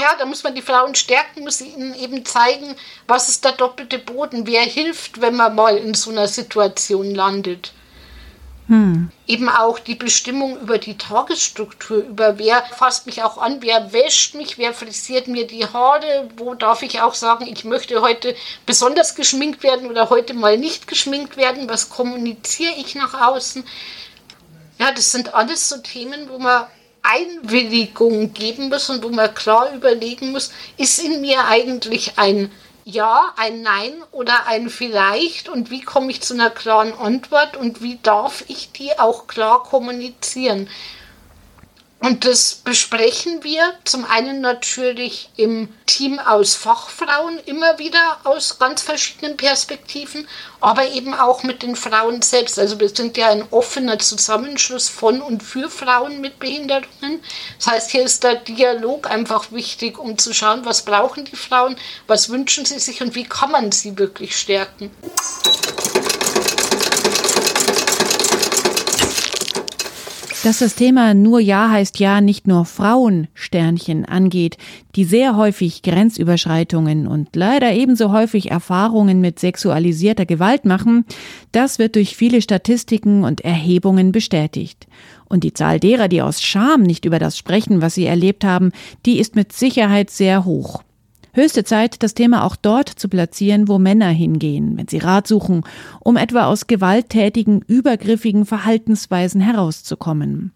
ja, 0.00 0.14
da 0.18 0.26
muss 0.26 0.42
man 0.42 0.54
die 0.54 0.62
Frauen 0.62 0.94
stärken, 0.94 1.44
muss 1.44 1.60
ihnen 1.60 1.94
eben 1.94 2.24
zeigen, 2.24 2.74
was 3.06 3.28
ist 3.28 3.44
der 3.44 3.52
doppelte 3.52 3.98
Boden, 3.98 4.46
wer 4.46 4.62
hilft, 4.62 5.20
wenn 5.20 5.36
man 5.36 5.54
mal 5.54 5.76
in 5.76 5.94
so 5.94 6.10
einer 6.10 6.28
Situation 6.28 7.14
landet. 7.14 7.72
Hm. 8.70 9.10
Eben 9.26 9.48
auch 9.48 9.80
die 9.80 9.96
Bestimmung 9.96 10.60
über 10.60 10.78
die 10.78 10.96
Tagesstruktur, 10.96 12.04
über 12.04 12.38
wer 12.38 12.62
fasst 12.62 13.06
mich 13.06 13.20
auch 13.24 13.36
an, 13.36 13.62
wer 13.62 13.92
wäscht 13.92 14.36
mich, 14.36 14.58
wer 14.58 14.72
frisiert 14.72 15.26
mir 15.26 15.44
die 15.44 15.66
Haare, 15.66 16.30
wo 16.36 16.54
darf 16.54 16.82
ich 16.82 17.00
auch 17.00 17.14
sagen, 17.14 17.48
ich 17.48 17.64
möchte 17.64 18.00
heute 18.00 18.36
besonders 18.66 19.16
geschminkt 19.16 19.64
werden 19.64 19.90
oder 19.90 20.08
heute 20.08 20.34
mal 20.34 20.56
nicht 20.56 20.86
geschminkt 20.86 21.36
werden, 21.36 21.68
was 21.68 21.90
kommuniziere 21.90 22.74
ich 22.76 22.94
nach 22.94 23.20
außen. 23.20 23.64
Ja, 24.78 24.92
das 24.92 25.10
sind 25.10 25.34
alles 25.34 25.68
so 25.68 25.78
Themen, 25.78 26.28
wo 26.28 26.38
man 26.38 26.66
Einwilligung 27.02 28.32
geben 28.32 28.68
muss 28.68 28.90
und 28.90 29.02
wo 29.02 29.08
man 29.08 29.34
klar 29.34 29.72
überlegen 29.74 30.32
muss, 30.32 30.52
ist 30.76 31.02
in 31.02 31.20
mir 31.20 31.46
eigentlich 31.46 32.18
ein 32.18 32.50
Ja, 32.84 33.32
ein 33.36 33.62
Nein 33.62 33.92
oder 34.10 34.46
ein 34.46 34.70
Vielleicht 34.70 35.48
und 35.48 35.70
wie 35.70 35.82
komme 35.82 36.10
ich 36.10 36.22
zu 36.22 36.34
einer 36.34 36.50
klaren 36.50 36.92
Antwort 36.94 37.56
und 37.56 37.82
wie 37.82 37.98
darf 38.02 38.44
ich 38.48 38.72
die 38.72 38.98
auch 38.98 39.26
klar 39.26 39.62
kommunizieren. 39.62 40.68
Und 42.02 42.24
das 42.24 42.54
besprechen 42.54 43.44
wir 43.44 43.74
zum 43.84 44.06
einen 44.06 44.40
natürlich 44.40 45.28
im 45.36 45.68
Team 45.84 46.18
aus 46.18 46.54
Fachfrauen 46.54 47.38
immer 47.44 47.78
wieder 47.78 48.16
aus 48.24 48.58
ganz 48.58 48.80
verschiedenen 48.80 49.36
Perspektiven, 49.36 50.26
aber 50.60 50.86
eben 50.92 51.12
auch 51.12 51.42
mit 51.42 51.62
den 51.62 51.76
Frauen 51.76 52.22
selbst. 52.22 52.58
Also 52.58 52.80
wir 52.80 52.88
sind 52.88 53.18
ja 53.18 53.28
ein 53.28 53.44
offener 53.50 53.98
Zusammenschluss 53.98 54.88
von 54.88 55.20
und 55.20 55.42
für 55.42 55.68
Frauen 55.68 56.22
mit 56.22 56.38
Behinderungen. 56.38 57.20
Das 57.58 57.66
heißt, 57.66 57.90
hier 57.90 58.04
ist 58.04 58.24
der 58.24 58.36
Dialog 58.36 59.10
einfach 59.10 59.52
wichtig, 59.52 59.98
um 59.98 60.16
zu 60.16 60.32
schauen, 60.32 60.64
was 60.64 60.86
brauchen 60.86 61.26
die 61.26 61.36
Frauen, 61.36 61.76
was 62.06 62.30
wünschen 62.30 62.64
sie 62.64 62.78
sich 62.78 63.02
und 63.02 63.14
wie 63.14 63.24
kann 63.24 63.50
man 63.50 63.72
sie 63.72 63.98
wirklich 63.98 64.38
stärken. 64.38 64.90
Dass 70.42 70.60
das 70.60 70.74
Thema 70.74 71.12
nur 71.12 71.38
Ja 71.38 71.68
heißt 71.68 71.98
Ja 71.98 72.22
nicht 72.22 72.46
nur 72.46 72.64
Frauen 72.64 73.28
Sternchen 73.34 74.06
angeht, 74.06 74.56
die 74.96 75.04
sehr 75.04 75.36
häufig 75.36 75.82
Grenzüberschreitungen 75.82 77.06
und 77.06 77.36
leider 77.36 77.74
ebenso 77.74 78.10
häufig 78.10 78.50
Erfahrungen 78.50 79.20
mit 79.20 79.38
sexualisierter 79.38 80.24
Gewalt 80.24 80.64
machen, 80.64 81.04
das 81.52 81.78
wird 81.78 81.94
durch 81.94 82.16
viele 82.16 82.40
Statistiken 82.40 83.22
und 83.22 83.42
Erhebungen 83.42 84.12
bestätigt. 84.12 84.86
Und 85.28 85.44
die 85.44 85.52
Zahl 85.52 85.78
derer, 85.78 86.08
die 86.08 86.22
aus 86.22 86.40
Scham 86.40 86.84
nicht 86.84 87.04
über 87.04 87.18
das 87.18 87.36
sprechen, 87.36 87.82
was 87.82 87.94
sie 87.94 88.06
erlebt 88.06 88.42
haben, 88.42 88.72
die 89.04 89.18
ist 89.18 89.36
mit 89.36 89.52
Sicherheit 89.52 90.08
sehr 90.08 90.46
hoch. 90.46 90.82
Höchste 91.32 91.64
Zeit, 91.64 92.02
das 92.02 92.14
Thema 92.14 92.44
auch 92.44 92.56
dort 92.56 92.88
zu 92.88 93.08
platzieren, 93.08 93.68
wo 93.68 93.78
Männer 93.78 94.08
hingehen, 94.08 94.76
wenn 94.76 94.88
sie 94.88 94.98
Rat 94.98 95.26
suchen, 95.26 95.62
um 96.00 96.16
etwa 96.16 96.46
aus 96.46 96.66
gewalttätigen, 96.66 97.62
übergriffigen 97.66 98.46
Verhaltensweisen 98.46 99.40
herauszukommen. 99.40 100.52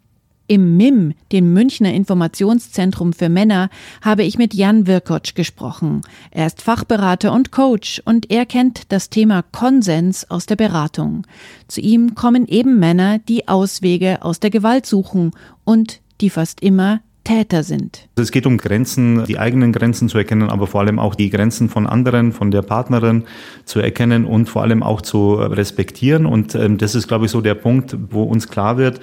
Im 0.46 0.76
MIM, 0.76 1.14
dem 1.32 1.54
Münchner 1.54 1.94
Informationszentrum 1.94 3.14
für 3.14 3.30
Männer, 3.30 3.70
habe 4.02 4.24
ich 4.24 4.36
mit 4.36 4.52
Jan 4.52 4.86
Wirkotsch 4.86 5.34
gesprochen. 5.34 6.02
Er 6.30 6.46
ist 6.46 6.60
Fachberater 6.60 7.32
und 7.32 7.50
Coach 7.50 8.02
und 8.04 8.30
er 8.30 8.44
kennt 8.44 8.92
das 8.92 9.08
Thema 9.08 9.42
Konsens 9.42 10.30
aus 10.30 10.44
der 10.44 10.56
Beratung. 10.56 11.26
Zu 11.66 11.80
ihm 11.80 12.14
kommen 12.14 12.46
eben 12.46 12.78
Männer, 12.78 13.20
die 13.20 13.48
Auswege 13.48 14.22
aus 14.22 14.38
der 14.38 14.50
Gewalt 14.50 14.84
suchen 14.84 15.30
und 15.64 16.02
die 16.20 16.28
fast 16.28 16.60
immer 16.60 17.00
Täter 17.24 17.62
sind. 17.62 18.08
Es 18.16 18.30
geht 18.30 18.46
um 18.46 18.58
Grenzen, 18.58 19.24
die 19.24 19.38
eigenen 19.38 19.72
Grenzen 19.72 20.08
zu 20.08 20.18
erkennen, 20.18 20.50
aber 20.50 20.66
vor 20.66 20.82
allem 20.82 20.98
auch 20.98 21.14
die 21.14 21.30
Grenzen 21.30 21.68
von 21.68 21.86
anderen, 21.86 22.32
von 22.32 22.50
der 22.50 22.62
Partnerin 22.62 23.24
zu 23.64 23.80
erkennen 23.80 24.24
und 24.24 24.48
vor 24.48 24.62
allem 24.62 24.82
auch 24.82 25.00
zu 25.00 25.34
respektieren. 25.34 26.26
Und 26.26 26.54
ähm, 26.54 26.78
das 26.78 26.94
ist, 26.94 27.08
glaube 27.08 27.24
ich, 27.24 27.30
so 27.30 27.40
der 27.40 27.54
Punkt, 27.54 27.96
wo 28.10 28.22
uns 28.22 28.48
klar 28.48 28.76
wird, 28.76 29.00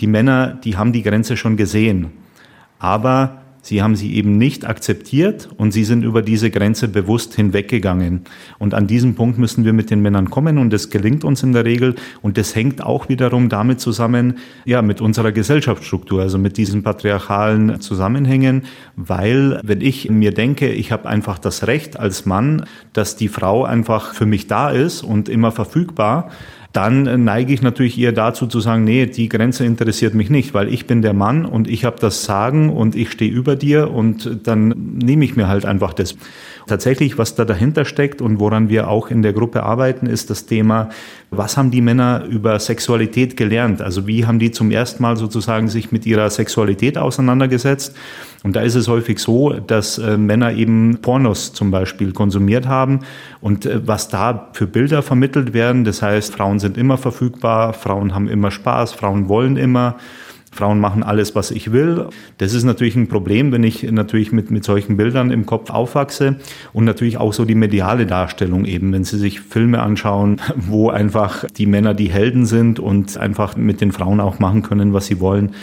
die 0.00 0.06
Männer, 0.06 0.58
die 0.62 0.76
haben 0.76 0.92
die 0.92 1.02
Grenze 1.02 1.36
schon 1.36 1.56
gesehen. 1.56 2.12
Aber 2.78 3.41
Sie 3.64 3.80
haben 3.80 3.94
sie 3.94 4.16
eben 4.16 4.38
nicht 4.38 4.66
akzeptiert 4.66 5.48
und 5.56 5.70
sie 5.70 5.84
sind 5.84 6.02
über 6.02 6.20
diese 6.20 6.50
Grenze 6.50 6.88
bewusst 6.88 7.34
hinweggegangen. 7.34 8.22
Und 8.58 8.74
an 8.74 8.88
diesem 8.88 9.14
Punkt 9.14 9.38
müssen 9.38 9.64
wir 9.64 9.72
mit 9.72 9.88
den 9.88 10.02
Männern 10.02 10.30
kommen 10.30 10.58
und 10.58 10.72
das 10.72 10.90
gelingt 10.90 11.22
uns 11.22 11.44
in 11.44 11.52
der 11.52 11.64
Regel. 11.64 11.94
Und 12.22 12.38
das 12.38 12.56
hängt 12.56 12.82
auch 12.82 13.08
wiederum 13.08 13.48
damit 13.48 13.80
zusammen, 13.80 14.38
ja, 14.64 14.82
mit 14.82 15.00
unserer 15.00 15.30
Gesellschaftsstruktur, 15.30 16.22
also 16.22 16.38
mit 16.38 16.56
diesen 16.56 16.82
patriarchalen 16.82 17.80
Zusammenhängen, 17.80 18.64
weil 18.96 19.60
wenn 19.62 19.80
ich 19.80 20.10
mir 20.10 20.34
denke, 20.34 20.72
ich 20.72 20.90
habe 20.90 21.08
einfach 21.08 21.38
das 21.38 21.68
Recht 21.68 21.98
als 22.00 22.26
Mann, 22.26 22.64
dass 22.92 23.14
die 23.14 23.28
Frau 23.28 23.64
einfach 23.64 24.12
für 24.12 24.26
mich 24.26 24.48
da 24.48 24.70
ist 24.70 25.02
und 25.02 25.28
immer 25.28 25.52
verfügbar, 25.52 26.30
dann 26.72 27.24
neige 27.24 27.52
ich 27.52 27.60
natürlich 27.60 27.98
eher 27.98 28.12
dazu 28.12 28.46
zu 28.46 28.60
sagen, 28.60 28.84
nee, 28.84 29.06
die 29.06 29.28
Grenze 29.28 29.66
interessiert 29.66 30.14
mich 30.14 30.30
nicht, 30.30 30.54
weil 30.54 30.72
ich 30.72 30.86
bin 30.86 31.02
der 31.02 31.12
Mann 31.12 31.44
und 31.44 31.68
ich 31.68 31.84
habe 31.84 31.96
das 32.00 32.24
Sagen 32.24 32.70
und 32.70 32.96
ich 32.96 33.10
stehe 33.10 33.30
über 33.30 33.56
dir 33.56 33.90
und 33.90 34.46
dann 34.46 34.68
nehme 35.02 35.24
ich 35.24 35.36
mir 35.36 35.48
halt 35.48 35.66
einfach 35.66 35.92
das. 35.92 36.16
Tatsächlich, 36.66 37.18
was 37.18 37.34
da 37.34 37.44
dahinter 37.44 37.84
steckt 37.84 38.22
und 38.22 38.40
woran 38.40 38.68
wir 38.68 38.88
auch 38.88 39.10
in 39.10 39.22
der 39.22 39.32
Gruppe 39.32 39.62
arbeiten, 39.62 40.06
ist 40.06 40.30
das 40.30 40.46
Thema, 40.46 40.90
was 41.30 41.56
haben 41.56 41.70
die 41.70 41.80
Männer 41.80 42.24
über 42.28 42.58
Sexualität 42.58 43.36
gelernt? 43.36 43.82
Also 43.82 44.06
wie 44.06 44.26
haben 44.26 44.38
die 44.38 44.50
zum 44.50 44.70
ersten 44.70 45.02
Mal 45.02 45.16
sozusagen 45.16 45.68
sich 45.68 45.92
mit 45.92 46.06
ihrer 46.06 46.30
Sexualität 46.30 46.98
auseinandergesetzt? 46.98 47.96
Und 48.42 48.56
da 48.56 48.60
ist 48.60 48.74
es 48.74 48.88
häufig 48.88 49.18
so, 49.18 49.52
dass 49.52 49.98
äh, 49.98 50.16
Männer 50.16 50.52
eben 50.52 50.98
Pornos 51.00 51.52
zum 51.52 51.70
Beispiel 51.70 52.12
konsumiert 52.12 52.66
haben 52.66 53.00
und 53.40 53.66
äh, 53.66 53.86
was 53.86 54.08
da 54.08 54.50
für 54.52 54.66
Bilder 54.66 55.02
vermittelt 55.02 55.54
werden. 55.54 55.84
Das 55.84 56.02
heißt, 56.02 56.34
Frauen 56.34 56.58
sind 56.58 56.76
immer 56.76 56.98
verfügbar, 56.98 57.72
Frauen 57.72 58.14
haben 58.14 58.28
immer 58.28 58.50
Spaß, 58.50 58.92
Frauen 58.92 59.28
wollen 59.28 59.56
immer. 59.56 59.96
Frauen 60.52 60.80
machen 60.80 61.02
alles, 61.02 61.34
was 61.34 61.50
ich 61.50 61.72
will. 61.72 62.08
Das 62.36 62.52
ist 62.52 62.64
natürlich 62.64 62.94
ein 62.94 63.08
Problem, 63.08 63.52
wenn 63.52 63.64
ich 63.64 63.90
natürlich 63.90 64.32
mit, 64.32 64.50
mit 64.50 64.64
solchen 64.64 64.98
Bildern 64.98 65.30
im 65.30 65.46
Kopf 65.46 65.70
aufwachse 65.70 66.36
und 66.74 66.84
natürlich 66.84 67.16
auch 67.16 67.32
so 67.32 67.46
die 67.46 67.54
mediale 67.54 68.06
Darstellung 68.06 68.66
eben, 68.66 68.92
wenn 68.92 69.04
Sie 69.04 69.18
sich 69.18 69.40
Filme 69.40 69.80
anschauen, 69.80 70.40
wo 70.56 70.90
einfach 70.90 71.46
die 71.56 71.66
Männer 71.66 71.94
die 71.94 72.10
Helden 72.10 72.44
sind 72.44 72.78
und 72.78 73.16
einfach 73.16 73.56
mit 73.56 73.80
den 73.80 73.92
Frauen 73.92 74.20
auch 74.20 74.38
machen 74.38 74.62
können, 74.62 74.92
was 74.92 75.06
sie 75.06 75.20
wollen. 75.20 75.54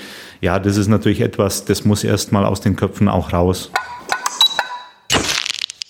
Ja, 0.41 0.57
das 0.57 0.77
ist 0.77 0.87
natürlich 0.87 1.21
etwas, 1.21 1.65
das 1.65 1.85
muss 1.85 2.03
erstmal 2.03 2.45
aus 2.45 2.61
den 2.61 2.75
Köpfen 2.75 3.09
auch 3.09 3.31
raus. 3.31 3.71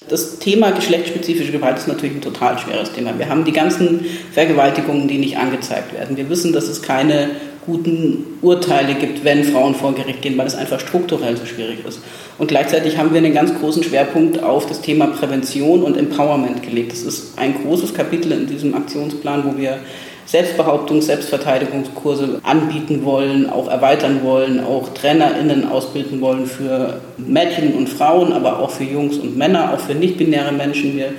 Das 0.10 0.40
Thema 0.40 0.72
geschlechtsspezifische 0.72 1.52
Gewalt 1.52 1.78
ist 1.78 1.88
natürlich 1.88 2.16
ein 2.16 2.22
total 2.22 2.58
schweres 2.58 2.92
Thema. 2.92 3.18
Wir 3.20 3.30
haben 3.30 3.46
die 3.46 3.52
ganzen 3.52 4.04
Vergewaltigungen, 4.32 5.08
die 5.08 5.20
nicht 5.20 5.38
angezeigt 5.38 5.94
werden. 5.94 6.18
Wir 6.18 6.28
wissen, 6.30 6.52
dass 6.52 6.68
es 6.68 6.82
keine 6.82 7.30
guten 7.70 8.26
Urteile 8.42 8.96
gibt, 8.96 9.24
wenn 9.24 9.44
Frauen 9.44 9.76
vor 9.76 9.94
Gericht 9.94 10.24
gehen, 10.24 10.38
weil 10.38 10.48
es 10.48 10.56
einfach 10.56 10.80
strukturell 10.80 11.38
so 11.38 11.46
schwierig 11.46 11.86
ist. 11.88 12.00
Und 12.40 12.48
gleichzeitig 12.48 12.98
haben 12.98 13.12
wir 13.12 13.20
einen 13.20 13.34
ganz 13.34 13.54
großen 13.60 13.84
Schwerpunkt 13.84 14.42
auf 14.42 14.66
das 14.66 14.82
Thema 14.82 15.08
Prävention 15.08 15.84
und 15.84 15.98
Empowerment 15.98 16.64
gelegt. 16.64 16.92
Das 16.94 17.04
ist 17.04 17.38
ein 17.38 17.54
großes 17.64 17.94
Kapitel 17.94 18.32
in 18.32 18.48
diesem 18.48 18.74
Aktionsplan, 18.74 19.44
wo 19.46 19.58
wir 19.58 19.80
Selbstbehauptungs-, 20.26 21.04
Selbstverteidigungskurse 21.04 22.40
anbieten 22.44 23.04
wollen, 23.04 23.50
auch 23.50 23.68
erweitern 23.68 24.22
wollen, 24.24 24.64
auch 24.64 24.90
TrainerInnen 24.94 25.68
ausbilden 25.68 26.22
wollen 26.22 26.46
für 26.46 27.02
Mädchen 27.18 27.74
und 27.74 27.90
Frauen, 27.90 28.34
aber 28.34 28.60
auch 28.60 28.70
für 28.70 28.84
Jungs 28.84 29.18
und 29.18 29.38
Männer, 29.38 29.74
auch 29.74 29.80
für 29.80 29.96
nicht-binäre 29.96 30.52
Menschen. 30.52 30.98
Wir 30.98 31.14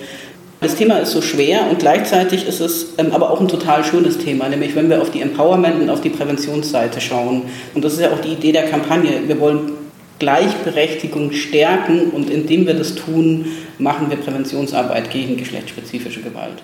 das 0.60 0.74
Thema 0.74 0.98
ist 0.98 1.12
so 1.12 1.22
schwer 1.22 1.70
und 1.70 1.78
gleichzeitig 1.78 2.46
ist 2.46 2.60
es 2.60 2.94
ähm, 2.98 3.12
aber 3.12 3.30
auch 3.30 3.40
ein 3.40 3.48
total 3.48 3.82
schönes 3.82 4.18
Thema, 4.18 4.48
nämlich 4.48 4.76
wenn 4.76 4.90
wir 4.90 5.00
auf 5.00 5.10
die 5.10 5.22
Empowerment 5.22 5.80
und 5.80 5.88
auf 5.88 6.02
die 6.02 6.10
Präventionsseite 6.10 7.00
schauen. 7.00 7.44
Und 7.74 7.82
das 7.82 7.94
ist 7.94 8.00
ja 8.00 8.12
auch 8.12 8.20
die 8.20 8.32
Idee 8.32 8.52
der 8.52 8.68
Kampagne. 8.68 9.26
Wir 9.26 9.40
wollen 9.40 9.72
Gleichberechtigung 10.18 11.32
stärken 11.32 12.10
und 12.10 12.28
indem 12.28 12.66
wir 12.66 12.74
das 12.74 12.94
tun, 12.94 13.46
machen 13.78 14.10
wir 14.10 14.18
Präventionsarbeit 14.18 15.10
gegen 15.10 15.38
geschlechtsspezifische 15.38 16.20
Gewalt. 16.20 16.62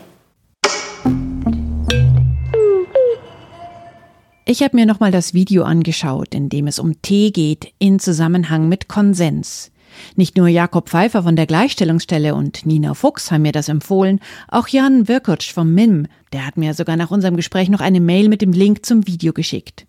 Ich 4.45 4.63
habe 4.63 4.77
mir 4.77 4.85
nochmal 4.85 5.11
das 5.11 5.33
Video 5.33 5.65
angeschaut, 5.65 6.35
in 6.35 6.51
dem 6.51 6.67
es 6.67 6.79
um 6.79 7.01
Tee 7.01 7.31
geht 7.31 7.73
in 7.79 7.99
Zusammenhang 7.99 8.69
mit 8.69 8.89
Konsens. 8.89 9.73
Nicht 10.17 10.37
nur 10.37 10.49
Jakob 10.49 10.89
Pfeiffer 10.89 11.23
von 11.23 11.37
der 11.37 11.47
Gleichstellungsstelle 11.47 12.35
und 12.35 12.67
Nina 12.67 12.95
Fuchs 12.95 13.31
haben 13.31 13.43
mir 13.43 13.53
das 13.53 13.69
empfohlen, 13.69 14.21
auch 14.49 14.69
Jan 14.69 15.09
Wirkutsch 15.09 15.53
vom 15.53 15.75
MIM, 15.75 16.07
der 16.33 16.47
hat 16.47 16.57
mir 16.57 16.75
sogar 16.75 16.97
nach 16.97 17.11
unserem 17.11 17.37
Gespräch 17.37 17.69
noch 17.69 17.81
eine 17.81 18.01
Mail 18.01 18.29
mit 18.29 18.43
dem 18.43 18.53
Link 18.53 18.85
zum 18.85 19.07
Video 19.07 19.33
geschickt. 19.33 19.87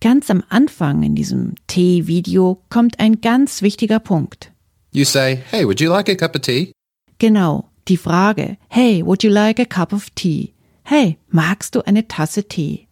Ganz 0.00 0.30
am 0.30 0.42
Anfang 0.48 1.02
in 1.02 1.14
diesem 1.14 1.54
Tee-Video 1.66 2.60
kommt 2.68 3.00
ein 3.00 3.20
ganz 3.20 3.62
wichtiger 3.62 3.98
Punkt. 3.98 4.52
You 4.92 5.04
say, 5.04 5.42
hey, 5.50 5.64
would 5.64 5.80
you 5.80 5.90
like 5.90 6.08
a 6.08 6.14
cup 6.14 6.36
of 6.36 6.42
tea? 6.42 6.72
Genau, 7.18 7.70
die 7.88 7.96
Frage, 7.96 8.56
hey, 8.68 9.04
would 9.04 9.22
you 9.22 9.30
like 9.30 9.58
a 9.58 9.64
cup 9.64 9.92
of 9.92 10.10
tea? 10.10 10.52
Hey, 10.84 11.18
magst 11.30 11.74
du 11.74 11.80
eine 11.86 12.06
Tasse 12.08 12.44
Tee? 12.44 12.88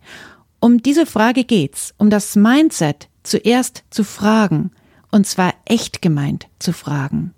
Um 0.61 0.83
diese 0.83 1.05
Frage 1.05 1.45
geht's, 1.45 1.93
um 1.99 2.09
das 2.09 2.37
Mindset 2.37 3.09
zuerst 3.23 3.85
zu 3.91 4.03
fragen, 4.03 4.71
und 5.13 5.27
zwar 5.27 5.55
echt 5.65 6.03
gemeint 6.03 6.49
zu 6.59 6.73
fragen. 6.73 7.33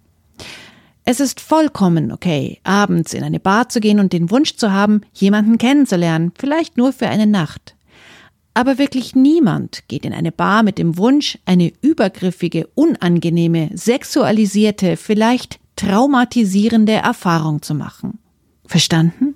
Es 1.04 1.20
ist 1.20 1.40
vollkommen 1.40 2.12
okay, 2.12 2.60
abends 2.64 3.12
in 3.12 3.22
eine 3.22 3.40
Bar 3.40 3.68
zu 3.68 3.80
gehen 3.80 4.00
und 4.00 4.14
den 4.14 4.30
Wunsch 4.30 4.56
zu 4.56 4.72
haben, 4.72 5.02
jemanden 5.12 5.58
kennenzulernen, 5.58 6.32
vielleicht 6.38 6.78
nur 6.78 6.94
für 6.94 7.08
eine 7.08 7.26
Nacht. 7.26 7.76
Aber 8.54 8.78
wirklich 8.78 9.14
niemand 9.14 9.86
geht 9.88 10.06
in 10.06 10.14
eine 10.14 10.32
Bar 10.32 10.62
mit 10.62 10.78
dem 10.78 10.96
Wunsch, 10.96 11.38
eine 11.44 11.72
übergriffige, 11.82 12.68
unangenehme, 12.74 13.70
sexualisierte, 13.74 14.96
vielleicht 14.96 15.58
traumatisierende 15.76 16.92
Erfahrung 16.92 17.60
zu 17.60 17.74
machen. 17.74 18.18
Verstanden? 18.64 19.34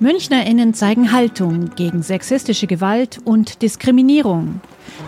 MünchnerInnen 0.00 0.74
zeigen 0.74 1.10
Haltung 1.10 1.70
gegen 1.74 2.02
sexistische 2.02 2.68
Gewalt 2.68 3.18
und 3.24 3.62
Diskriminierung. 3.62 4.60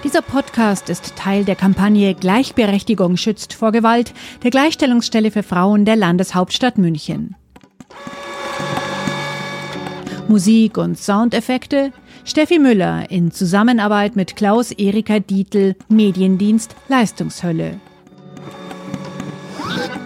Dieser 0.03 0.21
Podcast 0.21 0.89
ist 0.91 1.15
Teil 1.15 1.45
der 1.45 1.55
Kampagne 1.55 2.13
Gleichberechtigung 2.15 3.17
schützt 3.17 3.53
vor 3.53 3.71
Gewalt 3.71 4.13
der 4.43 4.51
Gleichstellungsstelle 4.51 5.31
für 5.31 5.45
Frauen 5.45 5.85
der 5.85 5.95
Landeshauptstadt 5.95 6.77
München. 6.77 7.37
Musik 10.27 10.77
und 10.77 10.99
Soundeffekte 10.99 11.93
Steffi 12.25 12.59
Müller 12.59 13.11
in 13.13 13.31
Zusammenarbeit 13.31 14.17
mit 14.17 14.35
Klaus 14.35 14.73
Erika 14.73 15.21
Dietl, 15.21 15.77
Mediendienst 15.89 16.75
Leistungshölle. 16.89 17.79